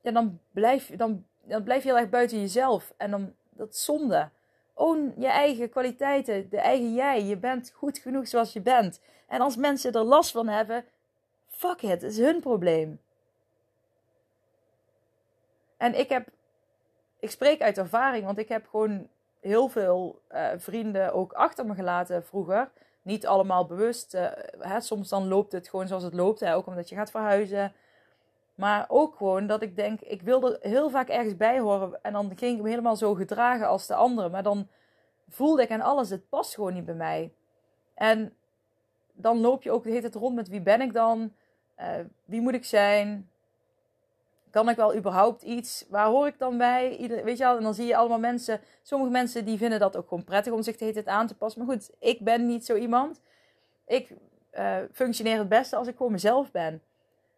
ja, 0.01 0.11
dan, 0.11 0.39
blijf, 0.51 0.95
dan, 0.95 1.25
dan 1.43 1.63
blijf 1.63 1.83
je 1.83 1.89
heel 1.89 1.97
erg 1.97 2.09
buiten 2.09 2.39
jezelf. 2.39 2.93
En 2.97 3.11
dan, 3.11 3.33
dat 3.49 3.69
is 3.69 3.83
zonde. 3.83 4.29
Own 4.73 5.13
je 5.17 5.27
eigen 5.27 5.69
kwaliteiten, 5.69 6.49
de 6.49 6.59
eigen 6.59 6.93
jij. 6.93 7.23
Je 7.23 7.37
bent 7.37 7.71
goed 7.75 7.97
genoeg 7.97 8.27
zoals 8.27 8.53
je 8.53 8.61
bent. 8.61 9.01
En 9.27 9.41
als 9.41 9.55
mensen 9.55 9.91
er 9.91 10.03
last 10.03 10.31
van 10.31 10.47
hebben, 10.47 10.85
fuck 11.47 11.81
it, 11.81 11.89
het 11.89 12.03
is 12.03 12.17
hun 12.17 12.39
probleem. 12.39 12.99
En 15.79 15.99
ik 15.99 16.09
heb 16.09 16.27
ik 17.19 17.31
spreek 17.31 17.61
uit 17.61 17.77
ervaring, 17.77 18.25
want 18.25 18.37
ik 18.37 18.49
heb 18.49 18.67
gewoon 18.67 19.07
heel 19.39 19.67
veel 19.67 20.21
uh, 20.31 20.47
vrienden 20.57 21.13
ook 21.13 21.33
achter 21.33 21.65
me 21.65 21.73
gelaten 21.73 22.25
vroeger. 22.25 22.71
Niet 23.01 23.27
allemaal 23.27 23.65
bewust. 23.65 24.13
Uh, 24.13 24.27
hè, 24.59 24.81
soms 24.81 25.09
dan 25.09 25.27
loopt 25.27 25.51
het 25.51 25.69
gewoon 25.69 25.87
zoals 25.87 26.03
het 26.03 26.13
loopt. 26.13 26.45
Ook 26.45 26.67
omdat 26.67 26.89
je 26.89 26.95
gaat 26.95 27.11
verhuizen. 27.11 27.73
Maar 28.55 28.85
ook 28.87 29.15
gewoon 29.15 29.47
dat 29.47 29.61
ik 29.61 29.75
denk, 29.75 30.01
ik 30.01 30.21
wilde 30.21 30.59
heel 30.61 30.89
vaak 30.89 31.09
ergens 31.09 31.37
bij 31.37 31.59
horen. 31.59 31.99
En 32.01 32.13
dan 32.13 32.37
ging 32.37 32.57
ik 32.57 32.63
me 32.63 32.69
helemaal 32.69 32.95
zo 32.95 33.13
gedragen 33.13 33.67
als 33.67 33.87
de 33.87 33.95
anderen. 33.95 34.31
Maar 34.31 34.43
dan 34.43 34.67
voelde 35.29 35.61
ik 35.61 35.71
aan 35.71 35.81
alles, 35.81 36.09
het 36.09 36.29
past 36.29 36.53
gewoon 36.53 36.73
niet 36.73 36.85
bij 36.85 36.95
mij. 36.95 37.33
En 37.93 38.33
dan 39.13 39.39
loop 39.39 39.63
je 39.63 39.71
ook 39.71 39.83
de 39.83 39.89
hele 39.89 40.01
tijd 40.01 40.15
rond 40.15 40.35
met 40.35 40.47
wie 40.47 40.61
ben 40.61 40.81
ik 40.81 40.93
dan? 40.93 41.33
Uh, 41.79 41.85
wie 42.25 42.41
moet 42.41 42.53
ik 42.53 42.65
zijn? 42.65 43.29
Kan 44.51 44.69
ik 44.69 44.75
wel 44.75 44.95
überhaupt 44.95 45.41
iets? 45.41 45.85
Waar 45.89 46.07
hoor 46.07 46.27
ik 46.27 46.37
dan 46.37 46.57
bij? 46.57 46.97
Weet 47.23 47.37
je 47.37 47.43
wel, 47.43 47.57
en 47.57 47.63
dan 47.63 47.73
zie 47.73 47.85
je 47.85 47.95
allemaal 47.95 48.19
mensen. 48.19 48.61
Sommige 48.81 49.11
mensen 49.11 49.45
die 49.45 49.57
vinden 49.57 49.79
dat 49.79 49.97
ook 49.97 50.07
gewoon 50.07 50.23
prettig 50.23 50.53
om 50.53 50.61
zich 50.61 50.77
de 50.77 50.85
hele 50.85 51.03
tijd 51.03 51.15
aan 51.15 51.27
te 51.27 51.35
passen. 51.35 51.65
Maar 51.65 51.75
goed, 51.75 51.89
ik 51.99 52.19
ben 52.19 52.45
niet 52.45 52.65
zo 52.65 52.75
iemand. 52.75 53.21
Ik 53.87 54.09
uh, 54.53 54.77
functioneer 54.91 55.37
het 55.37 55.49
beste 55.49 55.75
als 55.75 55.87
ik 55.87 55.97
gewoon 55.97 56.11
mezelf 56.11 56.51
ben. 56.51 56.81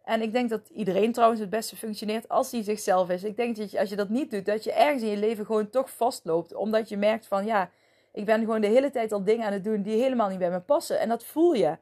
En 0.04 0.22
ik 0.22 0.32
denk 0.32 0.50
dat 0.50 0.68
iedereen 0.68 1.12
trouwens 1.12 1.40
het 1.40 1.50
beste 1.50 1.76
functioneert 1.76 2.28
als 2.28 2.50
hij 2.50 2.62
zichzelf 2.62 3.08
is. 3.10 3.24
Ik 3.24 3.36
denk 3.36 3.56
dat 3.56 3.76
als 3.76 3.88
je 3.88 3.96
dat 3.96 4.08
niet 4.08 4.30
doet, 4.30 4.46
dat 4.46 4.64
je 4.64 4.72
ergens 4.72 5.02
in 5.02 5.08
je 5.08 5.16
leven 5.16 5.46
gewoon 5.46 5.70
toch 5.70 5.90
vastloopt. 5.90 6.54
Omdat 6.54 6.88
je 6.88 6.96
merkt 6.96 7.26
van 7.26 7.44
ja, 7.44 7.70
ik 8.12 8.24
ben 8.24 8.40
gewoon 8.40 8.60
de 8.60 8.66
hele 8.66 8.90
tijd 8.90 9.12
al 9.12 9.24
dingen 9.24 9.46
aan 9.46 9.52
het 9.52 9.64
doen 9.64 9.82
die 9.82 10.02
helemaal 10.02 10.28
niet 10.28 10.38
bij 10.38 10.50
me 10.50 10.60
passen. 10.60 11.00
En 11.00 11.08
dat 11.08 11.24
voel 11.24 11.52
je. 11.54 11.76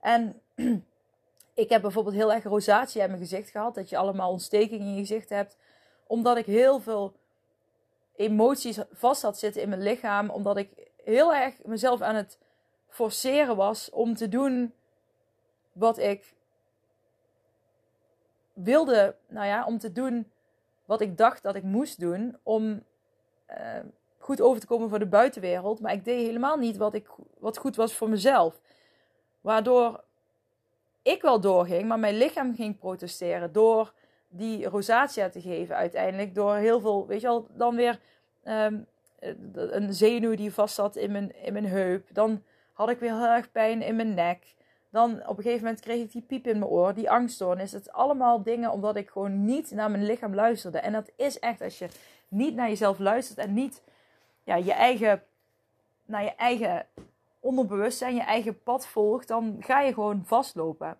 En 0.00 0.40
ik 1.54 1.68
heb 1.68 1.82
bijvoorbeeld 1.82 2.14
heel 2.14 2.32
erg 2.32 2.44
rosatie 2.44 3.02
in 3.02 3.06
mijn 3.08 3.20
gezicht 3.20 3.50
gehad. 3.50 3.74
Dat 3.74 3.88
je 3.88 3.96
allemaal 3.96 4.30
ontstekingen 4.30 4.86
in 4.86 4.94
je 4.94 5.00
gezicht 5.00 5.28
hebt. 5.28 5.56
Omdat 6.06 6.36
ik 6.36 6.46
heel 6.46 6.80
veel 6.80 7.12
emoties 8.16 8.78
vast 8.92 9.22
had 9.22 9.38
zitten 9.38 9.62
in 9.62 9.68
mijn 9.68 9.82
lichaam. 9.82 10.30
Omdat 10.30 10.56
ik 10.56 10.90
heel 11.04 11.34
erg 11.34 11.64
mezelf 11.64 12.00
aan 12.00 12.14
het 12.14 12.38
forceren 12.88 13.56
was 13.56 13.90
om 13.90 14.14
te 14.14 14.28
doen 14.28 14.74
wat 15.72 15.98
ik 15.98 16.34
wilde. 18.52 19.16
Nou 19.28 19.46
ja, 19.46 19.64
om 19.64 19.78
te 19.78 19.92
doen 19.92 20.32
wat 20.84 21.00
ik 21.00 21.16
dacht 21.16 21.42
dat 21.42 21.54
ik 21.54 21.62
moest 21.62 22.00
doen. 22.00 22.38
Om 22.42 22.84
uh, 23.50 23.80
goed 24.18 24.40
over 24.40 24.60
te 24.60 24.66
komen 24.66 24.88
voor 24.88 24.98
de 24.98 25.06
buitenwereld. 25.06 25.80
Maar 25.80 25.92
ik 25.92 26.04
deed 26.04 26.26
helemaal 26.26 26.56
niet 26.56 26.76
wat, 26.76 26.94
ik, 26.94 27.08
wat 27.38 27.58
goed 27.58 27.76
was 27.76 27.94
voor 27.94 28.08
mezelf. 28.08 28.60
Waardoor 29.40 30.04
ik 31.02 31.22
wel 31.22 31.40
doorging, 31.40 31.88
maar 31.88 31.98
mijn 31.98 32.16
lichaam 32.16 32.54
ging 32.54 32.78
protesteren 32.78 33.52
door 33.52 33.92
die 34.28 34.68
rosatia 34.68 35.28
te 35.28 35.40
geven 35.40 35.76
uiteindelijk. 35.76 36.34
Door 36.34 36.54
heel 36.54 36.80
veel, 36.80 37.06
weet 37.06 37.20
je 37.20 37.26
wel, 37.26 37.46
dan 37.50 37.76
weer 37.76 38.00
um, 38.44 38.86
een 39.52 39.94
zenuw 39.94 40.34
die 40.34 40.52
vast 40.52 40.74
zat 40.74 40.96
in 40.96 41.12
mijn, 41.12 41.44
in 41.44 41.52
mijn 41.52 41.66
heup. 41.66 42.06
Dan 42.12 42.42
had 42.72 42.90
ik 42.90 42.98
weer 42.98 43.14
heel 43.14 43.26
erg 43.26 43.52
pijn 43.52 43.82
in 43.82 43.96
mijn 43.96 44.14
nek. 44.14 44.54
Dan 44.90 45.26
op 45.26 45.36
een 45.36 45.42
gegeven 45.42 45.64
moment 45.64 45.80
kreeg 45.80 46.02
ik 46.02 46.12
die 46.12 46.22
piep 46.22 46.46
in 46.46 46.58
mijn 46.58 46.70
oor, 46.70 46.94
die 46.94 47.10
angststoornis. 47.10 47.72
Het 47.72 47.80
is 47.86 47.92
allemaal 47.92 48.42
dingen 48.42 48.70
omdat 48.70 48.96
ik 48.96 49.10
gewoon 49.10 49.44
niet 49.44 49.70
naar 49.70 49.90
mijn 49.90 50.04
lichaam 50.04 50.34
luisterde. 50.34 50.78
En 50.78 50.92
dat 50.92 51.10
is 51.16 51.38
echt 51.38 51.60
als 51.60 51.78
je 51.78 51.88
niet 52.28 52.54
naar 52.54 52.68
jezelf 52.68 52.98
luistert 52.98 53.38
en 53.38 53.54
niet 53.54 53.82
ja, 54.44 54.56
je 54.56 54.72
eigen, 54.72 55.22
naar 56.04 56.22
je 56.22 56.34
eigen 56.34 56.86
onderbewustzijn 57.40 58.14
je 58.14 58.22
eigen 58.22 58.62
pad 58.62 58.86
volgt, 58.86 59.28
dan 59.28 59.56
ga 59.60 59.80
je 59.80 59.94
gewoon 59.94 60.22
vastlopen. 60.24 60.98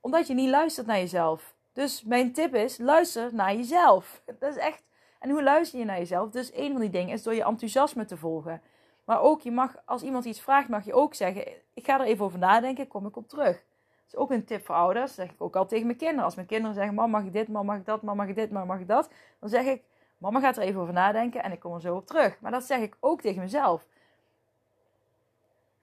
Omdat 0.00 0.26
je 0.26 0.34
niet 0.34 0.50
luistert 0.50 0.86
naar 0.86 0.98
jezelf. 0.98 1.54
Dus 1.72 2.02
mijn 2.02 2.32
tip 2.32 2.54
is, 2.54 2.78
luister 2.78 3.34
naar 3.34 3.54
jezelf. 3.54 4.22
Dat 4.38 4.50
is 4.50 4.56
echt... 4.56 4.82
En 5.18 5.30
hoe 5.30 5.42
luister 5.42 5.78
je 5.78 5.84
naar 5.84 5.98
jezelf? 5.98 6.30
Dus 6.30 6.54
een 6.54 6.72
van 6.72 6.80
die 6.80 6.90
dingen 6.90 7.12
is 7.12 7.22
door 7.22 7.34
je 7.34 7.44
enthousiasme 7.44 8.04
te 8.04 8.16
volgen. 8.16 8.62
Maar 9.04 9.20
ook, 9.20 9.40
je 9.40 9.50
mag, 9.50 9.76
als 9.84 10.02
iemand 10.02 10.24
iets 10.24 10.40
vraagt, 10.40 10.68
mag 10.68 10.84
je 10.84 10.94
ook 10.94 11.14
zeggen... 11.14 11.48
Ik 11.74 11.84
ga 11.84 12.00
er 12.00 12.06
even 12.06 12.24
over 12.24 12.38
nadenken, 12.38 12.88
kom 12.88 13.06
ik 13.06 13.16
op 13.16 13.28
terug. 13.28 13.54
Dat 13.56 14.06
is 14.06 14.16
ook 14.16 14.30
een 14.30 14.44
tip 14.44 14.64
voor 14.64 14.74
ouders. 14.74 15.06
Dat 15.06 15.26
zeg 15.26 15.34
ik 15.34 15.42
ook 15.42 15.56
al 15.56 15.66
tegen 15.66 15.86
mijn 15.86 15.98
kinderen. 15.98 16.24
Als 16.24 16.34
mijn 16.34 16.46
kinderen 16.46 16.74
zeggen, 16.74 16.94
mam 16.94 17.10
mag 17.10 17.24
ik 17.24 17.32
dit, 17.32 17.48
mam 17.48 17.66
mag 17.66 17.76
ik 17.76 17.86
dat, 17.86 18.02
mam 18.02 18.16
mag 18.16 18.28
ik 18.28 18.34
dit, 18.34 18.50
mam 18.50 18.66
mag 18.66 18.80
ik 18.80 18.88
dat. 18.88 19.10
Dan 19.40 19.48
zeg 19.48 19.64
ik, 19.64 19.82
mama 20.18 20.40
gaat 20.40 20.56
er 20.56 20.62
even 20.62 20.80
over 20.80 20.94
nadenken 20.94 21.42
en 21.42 21.52
ik 21.52 21.60
kom 21.60 21.74
er 21.74 21.80
zo 21.80 21.96
op 21.96 22.06
terug. 22.06 22.40
Maar 22.40 22.50
dat 22.50 22.64
zeg 22.64 22.80
ik 22.80 22.96
ook 23.00 23.20
tegen 23.20 23.40
mezelf. 23.42 23.86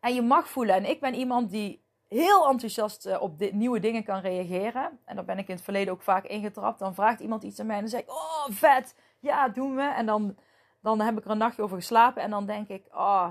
En 0.08 0.14
je 0.14 0.22
mag 0.22 0.50
voelen. 0.50 0.76
En 0.76 0.90
ik 0.90 1.00
ben 1.00 1.14
iemand 1.14 1.50
die 1.50 1.84
heel 2.08 2.50
enthousiast 2.50 3.06
eh, 3.06 3.22
op 3.22 3.40
dit, 3.40 3.54
nieuwe 3.54 3.80
dingen 3.80 4.04
kan 4.04 4.20
reageren. 4.20 5.00
En 5.06 5.16
daar 5.16 5.26
ben 5.26 5.38
ik 5.38 5.48
in 5.48 5.56
het 5.56 5.64
verleden 5.64 5.94
ook 5.94 6.02
vaak 6.02 6.26
ingetrapt. 6.26 6.80
Dan 6.80 6.96
vraagt 6.96 7.20
iemand 7.20 7.44
iets 7.44 7.60
aan 7.60 7.66
mij 7.66 7.76
en 7.76 7.82
dan 7.82 7.90
zeg 7.90 8.02
ik, 8.02 8.10
oh 8.10 8.46
vet, 8.50 8.96
ja 9.20 9.50
doen 9.50 9.76
we. 9.76 9.82
En 9.82 10.06
dan, 10.06 10.38
dan 10.82 11.00
heb 11.02 11.18
ik 11.18 11.26
er 11.26 11.32
een 11.32 11.38
nachtje 11.38 11.62
over 11.62 11.78
geslapen 11.78 12.22
en 12.22 12.30
dan 12.30 12.46
denk 12.46 12.68
ik, 12.68 12.86
oh 12.92 13.30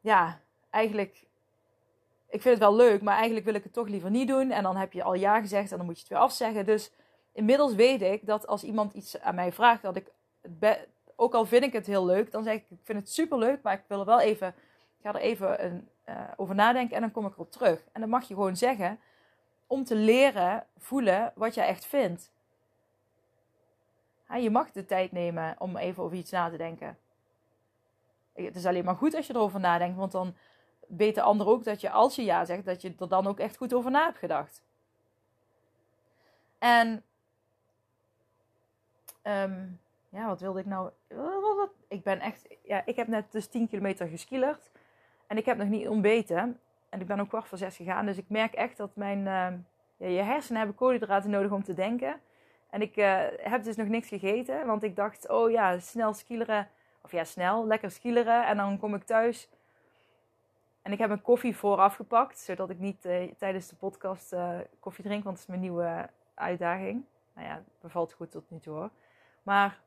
ja, 0.00 0.40
eigenlijk, 0.70 1.26
ik 2.28 2.42
vind 2.42 2.54
het 2.54 2.58
wel 2.58 2.74
leuk, 2.74 3.02
maar 3.02 3.16
eigenlijk 3.16 3.44
wil 3.44 3.54
ik 3.54 3.62
het 3.62 3.72
toch 3.72 3.88
liever 3.88 4.10
niet 4.10 4.28
doen. 4.28 4.50
En 4.50 4.62
dan 4.62 4.76
heb 4.76 4.92
je 4.92 5.02
al 5.02 5.14
ja 5.14 5.40
gezegd 5.40 5.70
en 5.70 5.76
dan 5.76 5.86
moet 5.86 5.96
je 5.96 6.00
het 6.00 6.10
weer 6.10 6.20
afzeggen. 6.20 6.66
Dus 6.66 6.92
inmiddels 7.32 7.74
weet 7.74 8.02
ik 8.02 8.26
dat 8.26 8.46
als 8.46 8.64
iemand 8.64 8.94
iets 8.94 9.20
aan 9.20 9.34
mij 9.34 9.52
vraagt, 9.52 9.82
dat 9.82 9.96
ik, 9.96 10.12
ook 11.16 11.34
al 11.34 11.44
vind 11.44 11.64
ik 11.64 11.72
het 11.72 11.86
heel 11.86 12.04
leuk, 12.04 12.30
dan 12.30 12.42
zeg 12.42 12.54
ik, 12.54 12.64
ik 12.70 12.80
vind 12.82 12.98
het 12.98 13.12
super 13.12 13.38
leuk, 13.38 13.62
maar 13.62 13.74
ik 13.74 13.84
wil 13.88 14.00
er 14.00 14.06
wel 14.06 14.20
even 14.20 14.54
ga 15.02 15.14
er 15.14 15.20
even 15.20 15.64
een, 15.64 15.88
uh, 16.08 16.20
over 16.36 16.54
nadenken 16.54 16.96
en 16.96 17.00
dan 17.02 17.10
kom 17.10 17.26
ik 17.26 17.32
erop 17.32 17.50
terug. 17.50 17.84
En 17.92 18.00
dan 18.00 18.10
mag 18.10 18.28
je 18.28 18.34
gewoon 18.34 18.56
zeggen 18.56 19.00
om 19.66 19.84
te 19.84 19.94
leren 19.94 20.66
voelen 20.78 21.32
wat 21.34 21.54
jij 21.54 21.66
echt 21.66 21.84
vindt. 21.84 22.32
Ja, 24.28 24.36
je 24.36 24.50
mag 24.50 24.70
de 24.70 24.84
tijd 24.84 25.12
nemen 25.12 25.54
om 25.58 25.76
even 25.76 26.02
over 26.02 26.16
iets 26.16 26.30
na 26.30 26.50
te 26.50 26.56
denken. 26.56 26.98
Het 28.32 28.56
is 28.56 28.66
alleen 28.66 28.84
maar 28.84 28.96
goed 28.96 29.14
als 29.14 29.26
je 29.26 29.34
erover 29.34 29.60
nadenkt, 29.60 29.98
want 29.98 30.12
dan 30.12 30.34
weten 30.86 31.22
anderen 31.22 31.52
ook 31.52 31.64
dat 31.64 31.80
je 31.80 31.90
als 31.90 32.16
je 32.16 32.24
ja 32.24 32.44
zegt, 32.44 32.64
dat 32.64 32.82
je 32.82 32.94
er 32.98 33.08
dan 33.08 33.26
ook 33.26 33.38
echt 33.38 33.56
goed 33.56 33.74
over 33.74 33.90
na 33.90 34.04
hebt 34.04 34.18
gedacht. 34.18 34.62
En 36.58 37.04
ehm, 39.22 39.66
ja, 40.08 40.26
wat 40.26 40.40
wilde 40.40 40.60
ik 40.60 40.66
nou? 40.66 40.90
Ik 41.88 42.02
ben 42.02 42.20
echt, 42.20 42.46
ja, 42.62 42.82
ik 42.86 42.96
heb 42.96 43.06
net 43.06 43.32
dus 43.32 43.46
10 43.46 43.68
kilometer 43.68 44.08
geskielerd 44.08 44.70
en 45.32 45.38
ik 45.38 45.46
heb 45.46 45.56
nog 45.56 45.68
niet 45.68 45.88
ontbeten. 45.88 46.60
En 46.88 47.00
ik 47.00 47.06
ben 47.06 47.20
ook 47.20 47.28
kwart 47.28 47.48
voor 47.48 47.58
zes 47.58 47.76
gegaan, 47.76 48.06
dus 48.06 48.16
ik 48.16 48.28
merk 48.28 48.54
echt 48.54 48.76
dat 48.76 48.96
mijn, 48.96 49.18
uh, 49.18 49.48
ja, 49.96 50.06
je 50.06 50.22
hersenen 50.22 50.58
hebben 50.58 50.76
koolhydraten 50.76 51.30
nodig 51.30 51.50
om 51.50 51.62
te 51.62 51.74
denken. 51.74 52.20
En 52.70 52.82
ik 52.82 52.96
uh, 52.96 53.20
heb 53.36 53.62
dus 53.62 53.76
nog 53.76 53.88
niks 53.88 54.08
gegeten, 54.08 54.66
want 54.66 54.82
ik 54.82 54.96
dacht, 54.96 55.28
oh 55.28 55.50
ja, 55.50 55.78
snel 55.78 56.12
skileren. 56.14 56.68
Of 57.02 57.12
ja, 57.12 57.24
snel, 57.24 57.66
lekker 57.66 57.90
skileren. 57.90 58.46
En 58.46 58.56
dan 58.56 58.78
kom 58.78 58.94
ik 58.94 59.04
thuis 59.04 59.48
en 60.82 60.92
ik 60.92 60.98
heb 60.98 61.08
mijn 61.08 61.22
koffie 61.22 61.56
vooraf 61.56 61.94
gepakt, 61.94 62.38
zodat 62.38 62.70
ik 62.70 62.78
niet 62.78 63.04
uh, 63.04 63.32
tijdens 63.38 63.68
de 63.68 63.76
podcast 63.76 64.32
uh, 64.32 64.58
koffie 64.80 65.04
drink, 65.04 65.24
want 65.24 65.36
het 65.36 65.48
is 65.48 65.50
mijn 65.50 65.60
nieuwe 65.60 66.08
uitdaging. 66.34 67.04
Nou 67.34 67.46
ja, 67.46 67.62
bevalt 67.80 68.12
goed 68.12 68.30
tot 68.30 68.50
nu 68.50 68.60
toe 68.60 68.74
hoor. 68.74 68.90
Maar 69.42 69.80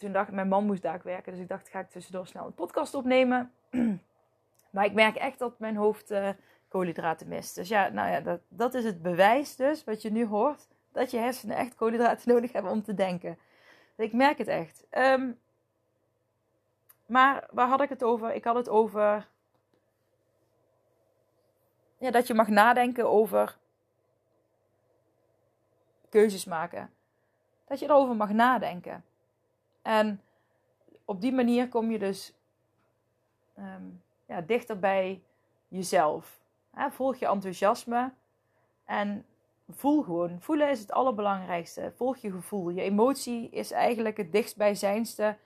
toen 0.00 0.12
dacht 0.12 0.28
ik, 0.28 0.34
mijn 0.34 0.48
man 0.48 0.66
moest 0.66 0.82
daar 0.82 1.00
werken, 1.04 1.32
dus 1.32 1.40
ik 1.40 1.48
dacht, 1.48 1.68
ga 1.68 1.80
ik 1.80 1.90
tussendoor 1.90 2.26
snel 2.26 2.46
een 2.46 2.54
podcast 2.54 2.94
opnemen. 2.94 3.52
maar 4.70 4.84
ik 4.84 4.92
merk 4.92 5.16
echt 5.16 5.38
dat 5.38 5.58
mijn 5.58 5.76
hoofd 5.76 6.10
uh, 6.10 6.28
koolhydraten 6.68 7.28
mist. 7.28 7.54
Dus 7.54 7.68
ja, 7.68 7.88
nou 7.88 8.10
ja, 8.10 8.20
dat, 8.20 8.40
dat 8.48 8.74
is 8.74 8.84
het 8.84 9.02
bewijs 9.02 9.56
dus, 9.56 9.84
wat 9.84 10.02
je 10.02 10.10
nu 10.10 10.26
hoort, 10.26 10.68
dat 10.92 11.10
je 11.10 11.18
hersenen 11.18 11.56
echt 11.56 11.74
koolhydraten 11.74 12.28
nodig 12.34 12.52
hebben 12.52 12.72
om 12.72 12.82
te 12.82 12.94
denken. 12.94 13.38
Ik 13.96 14.12
merk 14.12 14.38
het 14.38 14.48
echt. 14.48 14.86
Um, 14.90 15.38
maar 17.06 17.48
waar 17.50 17.68
had 17.68 17.80
ik 17.80 17.88
het 17.88 18.02
over? 18.02 18.32
Ik 18.34 18.44
had 18.44 18.54
het 18.54 18.68
over 18.68 19.28
ja, 21.98 22.10
dat 22.10 22.26
je 22.26 22.34
mag 22.34 22.48
nadenken 22.48 23.08
over 23.08 23.56
keuzes 26.08 26.44
maken. 26.44 26.90
Dat 27.64 27.78
je 27.78 27.86
erover 27.86 28.16
mag 28.16 28.30
nadenken. 28.30 29.04
En 29.82 30.20
op 31.04 31.20
die 31.20 31.32
manier 31.32 31.68
kom 31.68 31.90
je 31.90 31.98
dus 31.98 32.34
um, 33.58 34.02
ja, 34.26 34.40
dichter 34.40 34.78
bij 34.78 35.22
jezelf. 35.68 36.40
volg 36.90 37.16
je 37.16 37.26
enthousiasme 37.26 38.12
en 38.84 39.24
voel 39.68 40.02
gewoon. 40.02 40.40
Voelen 40.40 40.70
is 40.70 40.80
het 40.80 40.92
allerbelangrijkste. 40.92 41.92
Volg 41.96 42.16
je 42.16 42.30
gevoel. 42.30 42.68
Je 42.68 42.80
emotie 42.80 43.50
is 43.50 43.70
eigenlijk 43.70 44.16
het 44.16 44.32
dichtstbijzijnste 44.32 45.36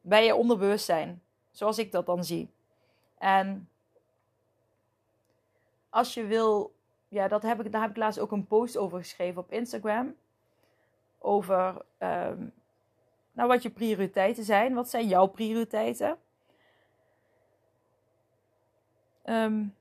bij 0.00 0.24
je 0.24 0.34
onderbewustzijn. 0.34 1.22
Zoals 1.50 1.78
ik 1.78 1.92
dat 1.92 2.06
dan 2.06 2.24
zie. 2.24 2.50
En 3.18 3.68
als 5.88 6.14
je 6.14 6.26
wil, 6.26 6.74
ja, 7.08 7.28
dat 7.28 7.42
heb 7.42 7.64
ik, 7.64 7.72
daar 7.72 7.80
heb 7.80 7.90
ik 7.90 7.96
laatst 7.96 8.20
ook 8.20 8.32
een 8.32 8.46
post 8.46 8.76
over 8.76 8.98
geschreven 8.98 9.42
op 9.42 9.52
Instagram. 9.52 10.14
Over 11.18 11.82
um, 11.98 12.52
nou, 13.32 13.48
wat 13.48 13.62
je 13.62 13.70
prioriteiten 13.70 14.44
zijn. 14.44 14.74
Wat 14.74 14.90
zijn 14.90 15.08
jouw 15.08 15.26
prioriteiten? 15.26 16.18
Um, 19.24 19.74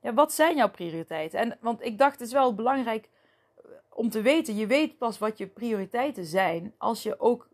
ja, 0.00 0.14
wat 0.14 0.32
zijn 0.32 0.56
jouw 0.56 0.70
prioriteiten? 0.70 1.38
En, 1.38 1.58
want 1.60 1.84
ik 1.84 1.98
dacht, 1.98 2.12
het 2.12 2.20
is 2.20 2.32
wel 2.32 2.54
belangrijk 2.54 3.08
om 3.88 4.10
te 4.10 4.20
weten. 4.20 4.56
Je 4.56 4.66
weet 4.66 4.98
pas 4.98 5.18
wat 5.18 5.38
je 5.38 5.46
prioriteiten 5.46 6.24
zijn 6.24 6.74
als 6.78 7.02
je 7.02 7.20
ook 7.20 7.48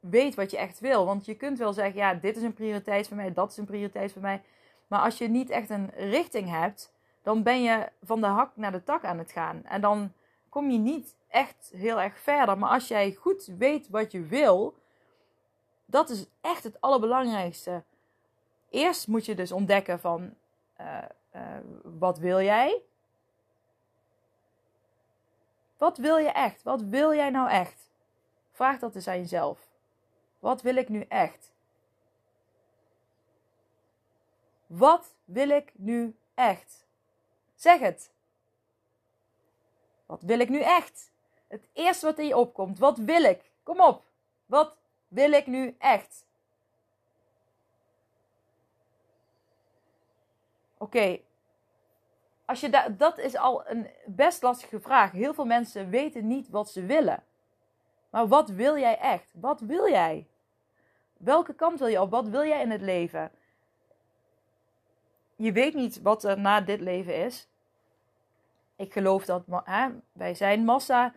weet 0.00 0.34
wat 0.34 0.50
je 0.50 0.56
echt 0.56 0.80
wil. 0.80 1.04
Want 1.06 1.24
je 1.24 1.34
kunt 1.34 1.58
wel 1.58 1.72
zeggen, 1.72 1.94
ja, 1.94 2.14
dit 2.14 2.36
is 2.36 2.42
een 2.42 2.54
prioriteit 2.54 3.08
voor 3.08 3.16
mij, 3.16 3.32
dat 3.32 3.50
is 3.50 3.56
een 3.56 3.64
prioriteit 3.64 4.12
voor 4.12 4.22
mij. 4.22 4.42
Maar 4.86 5.00
als 5.00 5.18
je 5.18 5.28
niet 5.28 5.50
echt 5.50 5.70
een 5.70 5.90
richting 5.94 6.50
hebt, 6.50 6.92
dan 7.22 7.42
ben 7.42 7.62
je 7.62 7.88
van 8.02 8.20
de 8.20 8.26
hak 8.26 8.56
naar 8.56 8.72
de 8.72 8.82
tak 8.82 9.04
aan 9.04 9.18
het 9.18 9.32
gaan. 9.32 9.64
En 9.64 9.80
dan 9.80 10.12
kom 10.56 10.70
je 10.70 10.78
niet 10.78 11.14
echt 11.28 11.70
heel 11.74 12.00
erg 12.00 12.18
verder. 12.18 12.58
Maar 12.58 12.70
als 12.70 12.88
jij 12.88 13.12
goed 13.12 13.46
weet 13.46 13.88
wat 13.88 14.12
je 14.12 14.22
wil, 14.22 14.78
dat 15.84 16.10
is 16.10 16.26
echt 16.40 16.64
het 16.64 16.80
allerbelangrijkste. 16.80 17.82
Eerst 18.70 19.08
moet 19.08 19.24
je 19.24 19.34
dus 19.34 19.52
ontdekken 19.52 20.00
van 20.00 20.34
uh, 20.80 21.02
uh, 21.34 21.42
wat 21.82 22.18
wil 22.18 22.40
jij? 22.40 22.82
Wat 25.76 25.98
wil 25.98 26.16
je 26.16 26.30
echt? 26.30 26.62
Wat 26.62 26.82
wil 26.82 27.14
jij 27.14 27.30
nou 27.30 27.50
echt? 27.50 27.90
Vraag 28.52 28.78
dat 28.78 28.94
eens 28.94 29.08
aan 29.08 29.18
jezelf. 29.18 29.68
Wat 30.38 30.62
wil 30.62 30.76
ik 30.76 30.88
nu 30.88 31.00
echt? 31.08 31.52
Wat 34.66 35.14
wil 35.24 35.48
ik 35.48 35.72
nu 35.74 36.16
echt? 36.34 36.86
Zeg 37.54 37.80
het. 37.80 38.14
Wat 40.06 40.22
wil 40.22 40.40
ik 40.40 40.48
nu 40.48 40.60
echt? 40.60 41.12
Het 41.48 41.68
eerste 41.72 42.06
wat 42.06 42.18
in 42.18 42.26
je 42.26 42.36
opkomt. 42.36 42.78
Wat 42.78 42.98
wil 42.98 43.22
ik? 43.22 43.50
Kom 43.62 43.80
op. 43.80 44.04
Wat 44.46 44.76
wil 45.08 45.32
ik 45.32 45.46
nu 45.46 45.76
echt? 45.78 46.24
Oké. 50.78 51.20
Als 52.44 52.60
je 52.60 52.70
da 52.70 52.88
dat 52.88 53.18
is 53.18 53.36
al 53.36 53.68
een 53.68 53.90
best 54.06 54.42
lastige 54.42 54.80
vraag. 54.80 55.10
Heel 55.10 55.34
veel 55.34 55.44
mensen 55.46 55.90
weten 55.90 56.26
niet 56.26 56.48
wat 56.48 56.70
ze 56.70 56.86
willen. 56.86 57.24
Maar 58.10 58.28
wat 58.28 58.48
wil 58.48 58.78
jij 58.78 58.98
echt? 58.98 59.30
Wat 59.34 59.60
wil 59.60 59.88
jij? 59.88 60.26
Welke 61.16 61.54
kant 61.54 61.78
wil 61.78 61.88
je 61.88 62.00
op? 62.00 62.10
Wat 62.10 62.28
wil 62.28 62.44
jij 62.44 62.62
in 62.62 62.70
het 62.70 62.80
leven? 62.80 63.30
je 65.36 65.52
weet 65.52 65.74
niet 65.74 66.02
wat 66.02 66.24
er 66.24 66.38
na 66.38 66.60
dit 66.60 66.80
leven 66.80 67.24
is. 67.24 67.48
Ik 68.76 68.92
geloof 68.92 69.24
dat 69.24 69.44
hè, 69.64 69.88
wij 70.12 70.34
zijn 70.34 70.64
massa 70.64 71.14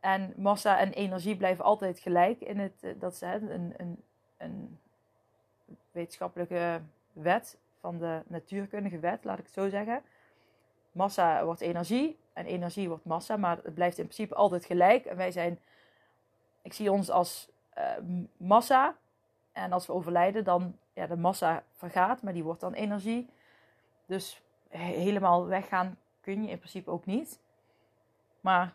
en 0.00 0.32
massa 0.36 0.78
en 0.78 0.92
energie 0.92 1.36
blijven 1.36 1.64
altijd 1.64 1.98
gelijk. 1.98 2.40
In 2.40 2.58
het, 2.58 2.82
eh, 2.82 2.90
dat 2.98 3.12
is 3.12 3.20
hè, 3.20 3.34
een, 3.34 3.74
een, 3.76 4.02
een 4.36 4.78
wetenschappelijke 5.90 6.80
wet 7.12 7.58
van 7.80 7.98
de 7.98 8.22
natuurkundige 8.26 8.98
wet, 8.98 9.24
laat 9.24 9.38
ik 9.38 9.44
het 9.44 9.54
zo 9.54 9.68
zeggen. 9.68 10.02
Massa 10.92 11.44
wordt 11.44 11.60
energie 11.60 12.18
en 12.32 12.46
energie 12.46 12.88
wordt 12.88 13.04
massa, 13.04 13.36
maar 13.36 13.58
het 13.62 13.74
blijft 13.74 13.98
in 13.98 14.04
principe 14.04 14.34
altijd 14.34 14.64
gelijk. 14.64 15.04
En 15.04 15.16
wij 15.16 15.30
zijn, 15.30 15.58
ik 16.62 16.72
zie 16.72 16.92
ons 16.92 17.10
als 17.10 17.50
uh, 17.78 18.18
massa. 18.36 18.96
En 19.52 19.72
als 19.72 19.86
we 19.86 19.92
overlijden, 19.92 20.44
dan 20.44 20.78
ja, 20.92 21.06
de 21.06 21.16
massa 21.16 21.64
vergaat, 21.72 22.22
maar 22.22 22.32
die 22.32 22.44
wordt 22.44 22.60
dan 22.60 22.72
energie. 22.72 23.30
Dus 24.06 24.42
helemaal 24.68 25.46
weggaan 25.46 25.98
kun 26.20 26.42
je 26.42 26.50
in 26.50 26.58
principe 26.58 26.90
ook 26.90 27.06
niet. 27.06 27.40
Maar 28.40 28.74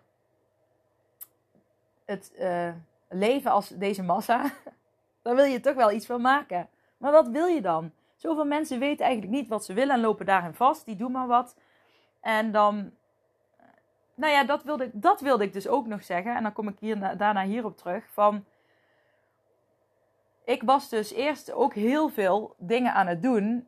het 2.05 2.31
uh, 2.39 2.73
leven 3.09 3.51
als 3.51 3.69
deze 3.69 4.03
massa, 4.03 4.51
daar 5.21 5.35
wil 5.35 5.45
je 5.45 5.59
toch 5.59 5.75
wel 5.75 5.91
iets 5.91 6.05
van 6.05 6.21
maken. 6.21 6.69
Maar 6.97 7.11
wat 7.11 7.27
wil 7.27 7.45
je 7.45 7.61
dan? 7.61 7.91
Zoveel 8.15 8.45
mensen 8.45 8.79
weten 8.79 9.05
eigenlijk 9.05 9.35
niet 9.35 9.47
wat 9.47 9.65
ze 9.65 9.73
willen 9.73 9.95
en 9.95 10.01
lopen 10.01 10.25
daarin 10.25 10.53
vast. 10.53 10.85
Die 10.85 10.95
doen 10.95 11.11
maar 11.11 11.27
wat. 11.27 11.55
En 12.21 12.51
dan, 12.51 12.91
nou 14.13 14.33
ja, 14.33 14.43
dat 14.43 14.63
wilde, 14.63 14.89
dat 14.93 15.21
wilde 15.21 15.43
ik 15.43 15.53
dus 15.53 15.67
ook 15.67 15.87
nog 15.87 16.03
zeggen. 16.03 16.35
En 16.35 16.43
dan 16.43 16.53
kom 16.53 16.67
ik 16.67 16.79
hier, 16.79 17.17
daarna 17.17 17.43
hierop 17.43 17.77
terug. 17.77 18.05
Van, 18.11 18.45
ik 20.43 20.61
was 20.63 20.89
dus 20.89 21.13
eerst 21.13 21.51
ook 21.51 21.73
heel 21.73 22.09
veel 22.09 22.55
dingen 22.57 22.93
aan 22.93 23.07
het 23.07 23.21
doen 23.21 23.67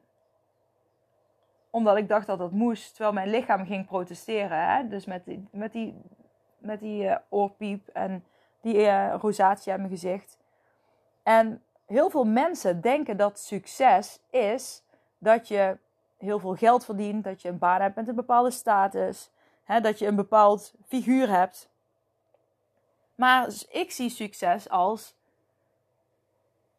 omdat 1.69 1.97
ik 1.97 2.07
dacht 2.07 2.27
dat 2.27 2.37
dat 2.37 2.51
moest, 2.51 2.89
terwijl 2.89 3.13
mijn 3.13 3.29
lichaam 3.29 3.65
ging 3.65 3.85
protesteren. 3.85 4.69
Hè? 4.69 4.87
Dus 4.87 5.05
met 5.05 5.25
die, 5.25 5.47
met 5.51 5.71
die, 5.71 6.01
met 6.57 6.79
die 6.79 7.03
uh, 7.03 7.15
oorpiep 7.29 7.87
en 7.87 8.23
die 8.61 8.75
uh, 8.75 9.13
rosatie 9.19 9.71
aan 9.73 9.79
mijn 9.79 9.91
gezicht. 9.91 10.37
En 11.23 11.63
heel 11.85 12.09
veel 12.09 12.25
mensen 12.25 12.81
denken 12.81 13.17
dat 13.17 13.39
succes 13.39 14.19
is 14.29 14.83
dat 15.17 15.47
je 15.47 15.77
heel 16.17 16.39
veel 16.39 16.55
geld 16.55 16.85
verdient, 16.85 17.23
dat 17.23 17.41
je 17.41 17.49
een 17.49 17.57
baan 17.57 17.81
hebt 17.81 17.95
met 17.95 18.07
een 18.07 18.15
bepaalde 18.15 18.51
status, 18.51 19.31
hè, 19.63 19.81
dat 19.81 19.99
je 19.99 20.07
een 20.07 20.15
bepaald 20.15 20.73
figuur 20.87 21.29
hebt. 21.29 21.69
Maar 23.15 23.47
ik 23.69 23.91
zie 23.91 24.09
succes 24.09 24.69
als 24.69 25.15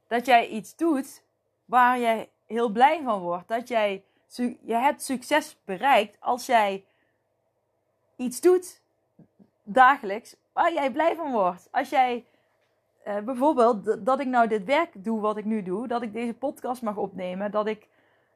dat 0.06 0.26
jij 0.26 0.48
iets 0.48 0.76
doet 0.76 1.22
waar 1.64 1.98
jij 1.98 2.30
heel 2.46 2.68
blij 2.68 3.00
van 3.02 3.20
wordt. 3.20 3.48
Dat 3.48 3.68
jij 3.68 4.04
je 4.36 4.74
hebt 4.74 5.02
succes 5.02 5.56
bereikt 5.64 6.16
als 6.20 6.46
jij 6.46 6.84
iets 8.16 8.40
doet 8.40 8.80
dagelijks 9.62 10.36
waar 10.52 10.72
jij 10.72 10.90
blij 10.90 11.14
van 11.14 11.32
wordt. 11.32 11.68
Als 11.70 11.88
jij 11.88 12.24
uh, 13.06 13.18
bijvoorbeeld 13.18 14.06
dat 14.06 14.20
ik 14.20 14.26
nou 14.26 14.48
dit 14.48 14.64
werk 14.64 15.04
doe 15.04 15.20
wat 15.20 15.36
ik 15.36 15.44
nu 15.44 15.62
doe, 15.62 15.88
dat 15.88 16.02
ik 16.02 16.12
deze 16.12 16.34
podcast 16.34 16.82
mag 16.82 16.96
opnemen, 16.96 17.50
dat 17.50 17.66
ik 17.66 17.86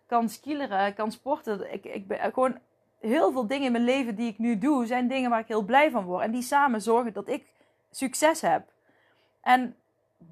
kan 0.07 0.29
skileren, 0.29 0.95
kan 0.95 1.13
sporten. 1.13 1.73
Ik, 1.73 1.85
ik 1.85 2.07
ben 2.07 2.19
gewoon 2.33 2.59
heel 3.01 3.33
veel 3.33 3.47
dingen 3.47 3.67
in 3.67 3.73
mijn 3.73 3.85
leven 3.85 4.15
die 4.15 4.29
ik 4.29 4.39
nu 4.39 4.59
doe, 4.59 4.87
zijn 4.87 5.09
dingen 5.09 5.31
waar 5.31 5.41
ik 5.41 5.49
heel 5.49 5.65
blij 5.65 5.91
van 5.91 6.05
word. 6.05 6.23
En 6.23 6.31
die 6.31 6.43
samen 6.43 6.83
zorgen 6.83 7.13
dat 7.13 7.29
ik 7.29 7.47
succes 7.91 8.41
heb. 8.41 8.73
En 9.41 9.77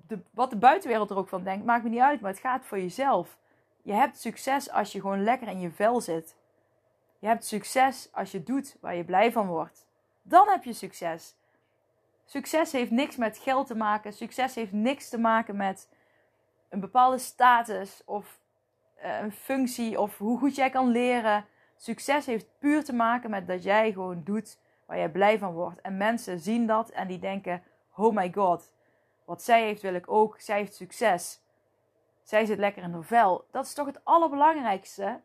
de, 0.06 0.18
wat 0.30 0.50
de 0.50 0.56
buitenwereld 0.56 1.10
er 1.10 1.16
ook 1.16 1.28
van 1.28 1.44
denkt, 1.44 1.64
maakt 1.64 1.82
me 1.82 1.88
niet 1.88 2.00
uit, 2.00 2.20
maar 2.20 2.30
het 2.30 2.40
gaat 2.40 2.64
voor 2.64 2.78
jezelf. 2.78 3.38
Je 3.82 3.92
hebt 3.92 4.18
succes 4.18 4.70
als 4.70 4.92
je 4.92 5.00
gewoon 5.00 5.24
lekker 5.24 5.48
in 5.48 5.60
je 5.60 5.70
vel 5.70 6.00
zit. 6.00 6.36
Je 7.18 7.26
hebt 7.26 7.44
succes 7.44 8.08
als 8.12 8.30
je 8.30 8.42
doet 8.42 8.76
waar 8.80 8.94
je 8.94 9.04
blij 9.04 9.32
van 9.32 9.46
wordt. 9.46 9.86
Dan 10.22 10.48
heb 10.48 10.64
je 10.64 10.72
succes. 10.72 11.36
Succes 12.24 12.72
heeft 12.72 12.90
niks 12.90 13.16
met 13.16 13.38
geld 13.38 13.66
te 13.66 13.74
maken. 13.74 14.12
Succes 14.12 14.54
heeft 14.54 14.72
niks 14.72 15.08
te 15.08 15.18
maken 15.18 15.56
met 15.56 15.88
een 16.68 16.80
bepaalde 16.80 17.18
status 17.18 18.02
of 18.04 18.40
eh, 18.94 19.20
een 19.20 19.32
functie 19.32 20.00
of 20.00 20.18
hoe 20.18 20.38
goed 20.38 20.54
jij 20.54 20.70
kan 20.70 20.88
leren. 20.88 21.44
Succes 21.76 22.26
heeft 22.26 22.58
puur 22.58 22.84
te 22.84 22.92
maken 22.92 23.30
met 23.30 23.46
dat 23.46 23.62
jij 23.62 23.92
gewoon 23.92 24.24
doet 24.24 24.58
waar 24.86 24.98
jij 24.98 25.10
blij 25.10 25.38
van 25.38 25.52
wordt. 25.52 25.80
En 25.80 25.96
mensen 25.96 26.40
zien 26.40 26.66
dat 26.66 26.90
en 26.90 27.08
die 27.08 27.18
denken: 27.18 27.62
oh 27.96 28.14
my 28.14 28.32
god, 28.34 28.72
wat 29.24 29.42
zij 29.42 29.62
heeft 29.62 29.82
wil 29.82 29.94
ik 29.94 30.10
ook. 30.10 30.40
Zij 30.40 30.58
heeft 30.58 30.74
succes. 30.74 31.40
Zij 32.30 32.44
zit 32.44 32.58
lekker 32.58 32.82
in 32.82 32.92
haar 32.92 33.04
vel. 33.04 33.46
Dat 33.50 33.64
is 33.64 33.74
toch 33.74 33.86
het 33.86 34.04
allerbelangrijkste. 34.04 35.20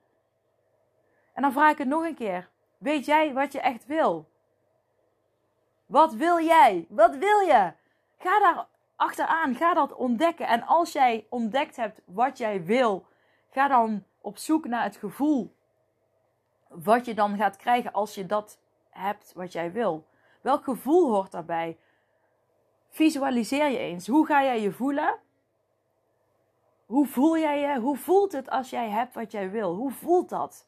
En 1.33 1.41
dan 1.41 1.51
vraag 1.51 1.71
ik 1.71 1.77
het 1.77 1.87
nog 1.87 2.03
een 2.03 2.15
keer. 2.15 2.49
Weet 2.77 3.05
jij 3.05 3.33
wat 3.33 3.51
je 3.51 3.59
echt 3.59 3.85
wil? 3.85 4.29
Wat 5.85 6.13
wil 6.13 6.39
jij? 6.39 6.85
Wat 6.89 7.15
wil 7.15 7.39
je? 7.39 7.71
Ga 8.17 8.39
daar 8.39 8.67
achteraan. 8.95 9.55
Ga 9.55 9.73
dat 9.73 9.95
ontdekken. 9.95 10.47
En 10.47 10.63
als 10.63 10.91
jij 10.91 11.25
ontdekt 11.29 11.75
hebt 11.75 12.01
wat 12.05 12.37
jij 12.37 12.63
wil, 12.63 13.05
ga 13.49 13.67
dan 13.67 14.03
op 14.21 14.37
zoek 14.37 14.65
naar 14.65 14.83
het 14.83 14.95
gevoel 14.95 15.55
wat 16.67 17.05
je 17.05 17.13
dan 17.13 17.37
gaat 17.37 17.55
krijgen 17.57 17.91
als 17.91 18.15
je 18.15 18.25
dat 18.25 18.59
hebt 18.89 19.33
wat 19.33 19.51
jij 19.51 19.71
wil. 19.71 20.07
Welk 20.41 20.63
gevoel 20.63 21.11
hoort 21.11 21.31
daarbij? 21.31 21.77
Visualiseer 22.89 23.69
je 23.69 23.77
eens. 23.77 24.07
Hoe 24.07 24.25
ga 24.25 24.43
jij 24.43 24.61
je 24.61 24.71
voelen? 24.71 25.23
Hoe 26.85 27.07
voel 27.07 27.37
jij 27.37 27.59
je? 27.59 27.79
Hoe 27.79 27.97
voelt 27.97 28.31
het 28.31 28.49
als 28.49 28.69
jij 28.69 28.89
hebt 28.89 29.13
wat 29.13 29.31
jij 29.31 29.51
wil? 29.51 29.75
Hoe 29.75 29.91
voelt 29.91 30.29
dat? 30.29 30.67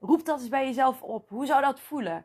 Roep 0.00 0.24
dat 0.24 0.40
eens 0.40 0.48
bij 0.48 0.66
jezelf 0.66 1.02
op. 1.02 1.28
Hoe 1.28 1.46
zou 1.46 1.62
dat 1.62 1.80
voelen? 1.80 2.24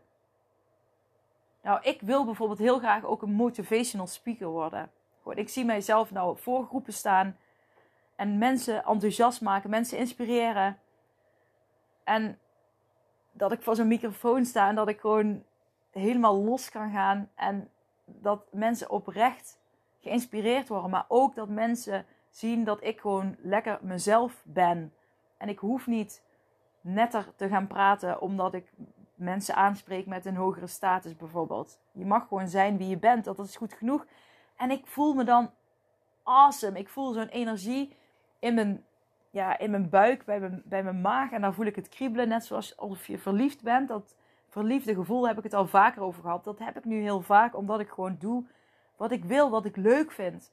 Nou, 1.62 1.82
ik 1.82 2.02
wil 2.02 2.26
bijvoorbeeld 2.26 2.60
heel 2.60 2.80
graag 2.80 3.04
ook 3.04 3.22
een 3.22 3.34
motivational 3.34 4.08
speaker 4.08 4.48
worden. 4.48 4.92
Ik 5.30 5.50
zie 5.50 5.66
mijzelf 5.66 6.12
nou 6.12 6.38
voor 6.38 6.66
groepen 6.66 6.94
staan 6.94 7.38
en 8.16 8.38
mensen 8.38 8.86
enthousiast 8.86 9.42
maken, 9.42 9.70
mensen 9.70 9.98
inspireren. 9.98 10.80
En 12.04 12.40
dat 13.32 13.52
ik 13.52 13.62
voor 13.62 13.76
zo'n 13.76 13.88
microfoon 13.88 14.46
sta 14.46 14.70
en 14.70 14.76
dat 14.76 14.88
ik 14.88 15.00
gewoon 15.00 15.44
helemaal 15.92 16.44
los 16.44 16.70
kan 16.70 16.92
gaan. 16.92 17.30
En 17.36 17.70
dat 18.06 18.46
mensen 18.52 18.90
oprecht 18.90 19.60
geïnspireerd 20.00 20.68
worden. 20.68 20.90
Maar 20.90 21.06
ook 21.08 21.36
dat 21.36 21.50
mensen 21.50 22.06
zien 22.34 22.64
dat 22.64 22.84
ik 22.84 23.00
gewoon 23.00 23.36
lekker 23.40 23.80
mezelf 23.82 24.44
ben. 24.46 24.94
En 25.38 25.50
ik 25.50 25.60
hoef 25.60 25.88
niet 25.88 26.24
netter 26.82 27.36
te 27.36 27.48
gaan 27.48 27.68
praten 27.68 28.22
omdat 28.22 28.54
ik 28.54 28.74
mensen 29.16 29.56
aanspreek 29.56 30.06
met 30.06 30.26
een 30.26 30.36
hogere 30.36 30.68
status 30.68 31.16
bijvoorbeeld. 31.16 31.80
Je 31.92 32.06
mag 32.06 32.28
gewoon 32.28 32.48
zijn 32.48 32.78
wie 32.78 32.88
je 32.88 32.98
bent, 32.98 33.24
dat 33.24 33.40
is 33.40 33.56
goed 33.56 33.74
genoeg. 33.74 34.06
En 34.56 34.72
ik 34.72 34.88
voel 34.88 35.14
me 35.14 35.24
dan 35.24 35.52
awesome. 36.24 36.80
Ik 36.80 36.90
voel 36.90 37.14
zo'n 37.14 37.28
energie 37.28 37.96
in 38.40 38.54
mijn, 38.54 38.86
ja, 39.30 39.58
in 39.58 39.72
mijn 39.72 39.90
buik, 39.90 40.26
bij 40.26 40.40
mijn, 40.40 40.62
bij 40.66 40.84
mijn 40.84 41.02
maag. 41.02 41.32
En 41.32 41.42
dan 41.42 41.54
voel 41.54 41.66
ik 41.66 41.76
het 41.76 41.90
kriebelen, 41.90 42.28
net 42.28 42.46
zoals 42.46 42.78
alsof 42.78 43.08
je 43.08 43.18
verliefd 43.18 43.62
bent. 43.62 43.88
Dat 43.88 44.16
verliefde 44.50 44.94
gevoel 44.94 45.28
heb 45.28 45.38
ik 45.38 45.44
het 45.44 45.54
al 45.54 45.68
vaker 45.68 46.02
over 46.02 46.22
gehad. 46.22 46.44
Dat 46.44 46.60
heb 46.60 46.78
ik 46.78 46.86
nu 46.86 47.02
heel 47.02 47.22
vaak, 47.22 47.56
omdat 47.56 47.80
ik 47.80 47.90
gewoon 47.90 48.16
doe 48.20 48.44
wat 48.96 49.12
ik 49.12 49.26
wil, 49.26 49.50
wat 49.50 49.66
ik 49.66 49.76
leuk 49.76 50.12
vind. 50.12 50.52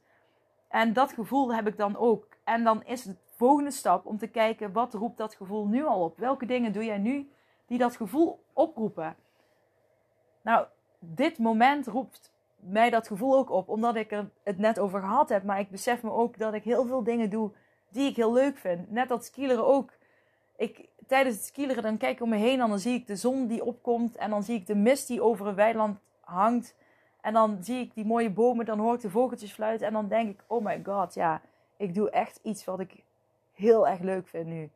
En 0.71 0.93
dat 0.93 1.13
gevoel 1.13 1.53
heb 1.53 1.67
ik 1.67 1.77
dan 1.77 1.97
ook. 1.97 2.27
En 2.43 2.63
dan 2.63 2.83
is 2.83 3.05
het 3.05 3.17
volgende 3.35 3.71
stap 3.71 4.05
om 4.05 4.17
te 4.17 4.27
kijken, 4.27 4.71
wat 4.71 4.93
roept 4.93 5.17
dat 5.17 5.35
gevoel 5.35 5.67
nu 5.67 5.85
al 5.85 6.03
op? 6.03 6.17
Welke 6.17 6.45
dingen 6.45 6.73
doe 6.73 6.85
jij 6.85 6.97
nu 6.97 7.29
die 7.65 7.77
dat 7.77 7.95
gevoel 7.95 8.43
oproepen? 8.53 9.15
Nou, 10.41 10.65
dit 10.99 11.37
moment 11.37 11.87
roept 11.87 12.31
mij 12.55 12.89
dat 12.89 13.07
gevoel 13.07 13.37
ook 13.37 13.49
op, 13.49 13.69
omdat 13.69 13.95
ik 13.95 14.23
het 14.43 14.57
net 14.57 14.79
over 14.79 14.99
gehad 14.99 15.29
heb. 15.29 15.43
Maar 15.43 15.59
ik 15.59 15.69
besef 15.69 16.03
me 16.03 16.11
ook 16.11 16.37
dat 16.37 16.53
ik 16.53 16.63
heel 16.63 16.85
veel 16.85 17.03
dingen 17.03 17.29
doe 17.29 17.51
die 17.89 18.09
ik 18.09 18.15
heel 18.15 18.33
leuk 18.33 18.57
vind. 18.57 18.91
Net 18.91 19.09
dat 19.09 19.25
skileren 19.25 19.65
ook. 19.65 19.91
Ik, 20.57 20.87
tijdens 21.07 21.35
het 21.35 21.45
skileren 21.45 21.83
dan 21.83 21.97
kijk 21.97 22.15
ik 22.15 22.21
om 22.21 22.29
me 22.29 22.37
heen 22.37 22.61
en 22.61 22.69
dan 22.69 22.79
zie 22.79 22.93
ik 22.93 23.07
de 23.07 23.15
zon 23.15 23.47
die 23.47 23.63
opkomt. 23.63 24.15
En 24.15 24.29
dan 24.29 24.43
zie 24.43 24.55
ik 24.55 24.67
de 24.67 24.75
mist 24.75 25.07
die 25.07 25.21
over 25.21 25.47
een 25.47 25.55
weiland 25.55 25.99
hangt. 26.19 26.75
En 27.21 27.33
dan 27.33 27.63
zie 27.63 27.79
ik 27.79 27.93
die 27.93 28.05
mooie 28.05 28.29
bomen, 28.29 28.65
dan 28.65 28.79
hoor 28.79 28.93
ik 28.93 29.01
de 29.01 29.09
vogeltjes 29.09 29.51
fluiten. 29.53 29.87
En 29.87 29.93
dan 29.93 30.07
denk 30.07 30.29
ik, 30.29 30.43
oh 30.47 30.65
my 30.65 30.81
god, 30.83 31.13
ja, 31.13 31.41
ik 31.77 31.93
doe 31.93 32.09
echt 32.09 32.39
iets 32.43 32.65
wat 32.65 32.79
ik 32.79 33.03
heel 33.53 33.87
erg 33.87 33.99
leuk 33.99 34.27
vind 34.27 34.45
nu. 34.45 34.69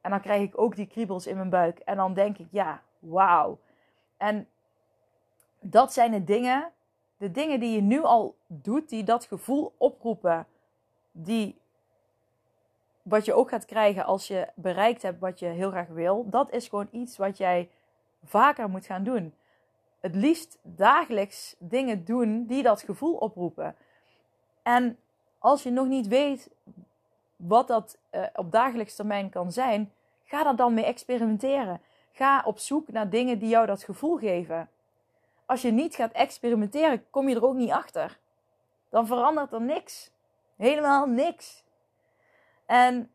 En 0.00 0.10
dan 0.10 0.20
krijg 0.20 0.42
ik 0.42 0.58
ook 0.58 0.76
die 0.76 0.86
kriebels 0.86 1.26
in 1.26 1.36
mijn 1.36 1.50
buik. 1.50 1.78
En 1.78 1.96
dan 1.96 2.14
denk 2.14 2.38
ik, 2.38 2.46
ja, 2.50 2.82
wauw. 2.98 3.58
En 4.16 4.48
dat 5.60 5.92
zijn 5.92 6.10
de 6.10 6.24
dingen, 6.24 6.70
de 7.16 7.30
dingen 7.30 7.60
die 7.60 7.74
je 7.74 7.80
nu 7.80 8.02
al 8.02 8.36
doet, 8.46 8.88
die 8.88 9.04
dat 9.04 9.24
gevoel 9.24 9.74
oproepen. 9.76 10.46
Die, 11.12 11.58
wat 13.02 13.24
je 13.24 13.34
ook 13.34 13.48
gaat 13.48 13.64
krijgen 13.64 14.04
als 14.04 14.28
je 14.28 14.48
bereikt 14.54 15.02
hebt 15.02 15.20
wat 15.20 15.38
je 15.38 15.46
heel 15.46 15.70
graag 15.70 15.88
wil. 15.88 16.28
Dat 16.28 16.50
is 16.50 16.68
gewoon 16.68 16.88
iets 16.90 17.16
wat 17.16 17.36
jij 17.36 17.70
vaker 18.24 18.68
moet 18.68 18.86
gaan 18.86 19.04
doen. 19.04 19.34
Het 20.02 20.14
liefst 20.14 20.58
dagelijks 20.62 21.56
dingen 21.58 22.04
doen 22.04 22.46
die 22.46 22.62
dat 22.62 22.82
gevoel 22.82 23.14
oproepen. 23.14 23.76
En 24.62 24.98
als 25.38 25.62
je 25.62 25.70
nog 25.70 25.86
niet 25.86 26.08
weet 26.08 26.50
wat 27.36 27.68
dat 27.68 27.98
uh, 28.10 28.26
op 28.34 28.52
dagelijks 28.52 28.94
termijn 28.94 29.30
kan 29.30 29.52
zijn, 29.52 29.92
ga 30.24 30.42
daar 30.42 30.56
dan 30.56 30.74
mee 30.74 30.84
experimenteren. 30.84 31.80
Ga 32.12 32.42
op 32.44 32.58
zoek 32.58 32.88
naar 32.88 33.10
dingen 33.10 33.38
die 33.38 33.48
jou 33.48 33.66
dat 33.66 33.82
gevoel 33.82 34.16
geven. 34.16 34.70
Als 35.46 35.62
je 35.62 35.70
niet 35.70 35.94
gaat 35.94 36.12
experimenteren, 36.12 37.10
kom 37.10 37.28
je 37.28 37.34
er 37.34 37.44
ook 37.44 37.54
niet 37.54 37.70
achter. 37.70 38.18
Dan 38.88 39.06
verandert 39.06 39.52
er 39.52 39.62
niks. 39.62 40.10
Helemaal 40.56 41.06
niks. 41.06 41.64
En 42.66 43.10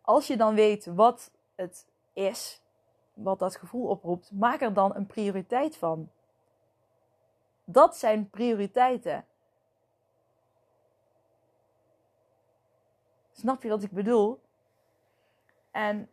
als 0.00 0.26
je 0.26 0.36
dan 0.36 0.54
weet 0.54 0.86
wat 0.86 1.30
het 1.54 1.86
is, 2.12 2.60
wat 3.16 3.38
dat 3.38 3.56
gevoel 3.56 3.88
oproept, 3.88 4.32
maak 4.32 4.60
er 4.60 4.72
dan 4.72 4.96
een 4.96 5.06
prioriteit 5.06 5.76
van. 5.76 6.10
Dat 7.64 7.96
zijn 7.96 8.30
prioriteiten. 8.30 9.24
Snap 13.32 13.62
je 13.62 13.68
wat 13.68 13.82
ik 13.82 13.90
bedoel? 13.90 14.40
En 15.70 16.08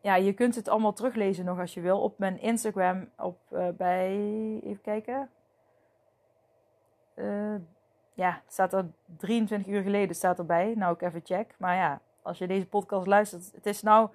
ja, 0.00 0.14
je 0.14 0.32
kunt 0.32 0.54
het 0.54 0.68
allemaal 0.68 0.92
teruglezen 0.92 1.44
nog 1.44 1.58
als 1.58 1.74
je 1.74 1.80
wil 1.80 2.02
op 2.02 2.18
mijn 2.18 2.40
Instagram. 2.40 3.10
Op 3.16 3.38
uh, 3.52 3.68
bij. 3.68 4.10
Even 4.62 4.82
kijken. 4.82 5.30
Uh, 7.14 7.54
ja, 8.14 8.42
staat 8.48 8.72
er 8.72 8.90
23 9.16 9.72
uur 9.72 9.82
geleden 9.82 10.16
staat 10.16 10.38
erbij. 10.38 10.74
Nou, 10.76 10.94
ik 10.94 11.02
even 11.02 11.20
check. 11.24 11.54
Maar 11.58 11.76
ja, 11.76 12.00
als 12.22 12.38
je 12.38 12.46
deze 12.46 12.66
podcast 12.66 13.06
luistert, 13.06 13.52
het 13.54 13.66
is 13.66 13.82
nou 13.82 14.08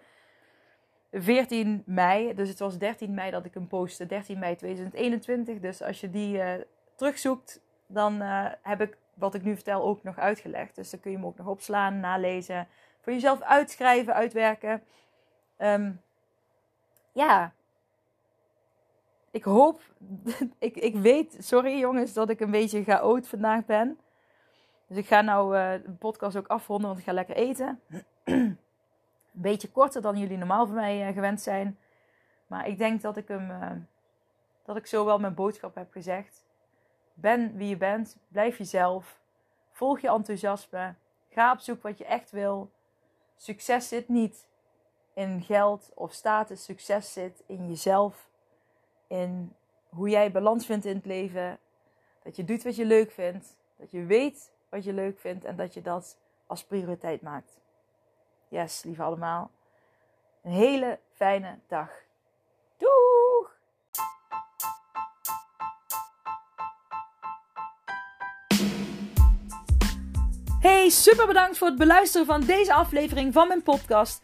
14 1.12 1.84
mei. 1.86 2.34
Dus 2.34 2.50
het 2.50 2.60
was 2.60 2.78
13 2.78 3.14
mei 3.14 3.32
dat 3.32 3.46
ik 3.46 3.54
hem 3.54 3.68
postte. 3.68 4.06
13 4.06 4.40
mei 4.40 4.56
2021. 4.56 5.60
Dus 5.60 5.82
als 5.82 6.02
je 6.02 6.10
die 6.10 6.38
uh, 6.38 6.54
terugzoekt, 6.96 7.62
dan 7.88 8.22
heb 8.62 8.82
ik 8.82 8.98
wat 9.14 9.34
ik 9.34 9.44
nu 9.44 9.56
vertel 9.56 9.84
ook 9.84 10.04
nog 10.04 10.18
uitgelegd. 10.18 10.76
Dus 10.76 10.90
dan 10.90 11.00
kun 11.00 11.12
je 11.12 11.18
hem 11.18 11.26
ook 11.26 11.38
nog 11.38 11.48
opslaan, 11.48 12.00
nalezen. 12.00 12.68
Voor 13.02 13.14
jezelf 13.14 13.42
uitschrijven, 13.42 14.14
uitwerken. 14.14 14.84
Um, 15.58 16.02
ja. 17.12 17.54
Ik 19.32 19.44
hoop. 19.44 19.82
ik, 20.60 20.76
ik 20.76 20.96
weet, 20.96 21.38
sorry 21.40 21.80
jongens, 21.80 22.14
dat 22.14 22.30
ik 22.30 22.40
een 22.40 22.52
beetje 22.52 22.84
chaot 22.84 23.28
vandaag 23.28 23.66
ben. 23.66 24.00
Dus 24.88 24.98
ik 24.98 25.08
ga 25.08 25.22
nou 25.22 25.58
uh, 25.58 25.72
de 25.72 25.92
podcast 26.00 26.38
ook 26.38 26.48
afronden, 26.48 26.88
want 26.88 27.00
ik 27.00 27.06
ga 27.06 27.14
lekker 27.14 27.36
eten. 27.36 27.80
een 29.40 29.50
beetje 29.52 29.72
korter 29.72 30.02
dan 30.02 30.18
jullie 30.18 30.38
normaal 30.38 30.66
van 30.66 30.76
mij 30.76 31.08
uh, 31.08 31.14
gewend 31.14 31.42
zijn. 31.42 31.78
Maar 32.48 32.68
ik 32.68 32.78
denk 32.78 33.02
dat 33.02 33.18
ik 33.18 33.28
hem. 33.28 33.52
Uh, 33.52 33.72
dat 34.66 34.78
ik 34.78 34.86
zo 34.86 35.06
wel 35.06 35.20
mijn 35.20 35.34
boodschap 35.34 35.76
heb 35.76 35.92
gezegd. 35.92 36.46
Ben 37.14 37.58
wie 37.58 37.70
je 37.70 37.78
bent. 37.78 38.18
Blijf 38.28 38.58
jezelf. 38.58 39.20
Volg 39.72 40.00
je 40.00 40.10
enthousiasme. 40.10 40.94
Ga 41.30 41.52
op 41.52 41.60
zoek 41.60 41.82
wat 41.82 41.98
je 41.98 42.06
echt 42.06 42.32
wil. 42.32 42.72
Succes 43.36 43.88
zit 43.88 44.08
niet 44.08 44.48
in 45.14 45.42
geld 45.42 45.92
of 45.96 46.14
status. 46.14 46.64
Succes 46.64 47.14
zit 47.14 47.44
in 47.46 47.68
jezelf. 47.68 48.30
In 49.08 49.56
hoe 49.90 50.10
jij 50.10 50.32
balans 50.32 50.66
vindt 50.66 50.86
in 50.86 50.96
het 50.96 51.06
leven. 51.06 51.58
Dat 52.24 52.36
je 52.36 52.46
doet 52.46 52.64
wat 52.64 52.76
je 52.76 52.86
leuk 52.86 53.12
vindt. 53.12 53.56
Dat 53.76 53.92
je 53.92 54.06
weet 54.06 54.52
wat 54.70 54.84
je 54.84 54.94
leuk 54.94 55.20
vindt. 55.20 55.46
En 55.46 55.56
dat 55.56 55.74
je 55.74 55.82
dat 55.82 56.18
als 56.48 56.64
prioriteit 56.64 57.22
maakt. 57.22 57.60
Yes, 58.50 58.84
lieve 58.84 59.04
allemaal. 59.04 59.52
Een 60.44 60.52
hele 60.52 61.00
fijne 61.16 61.60
dag. 61.68 61.90
Doeg! 62.78 63.58
Hey, 70.60 70.90
super 70.90 71.28
bedankt 71.28 71.58
voor 71.58 71.68
het 71.68 71.78
beluisteren 71.78 72.26
van 72.28 72.42
deze 72.42 72.74
aflevering 72.74 73.34
van 73.34 73.48
mijn 73.48 73.64
podcast. 73.64 74.24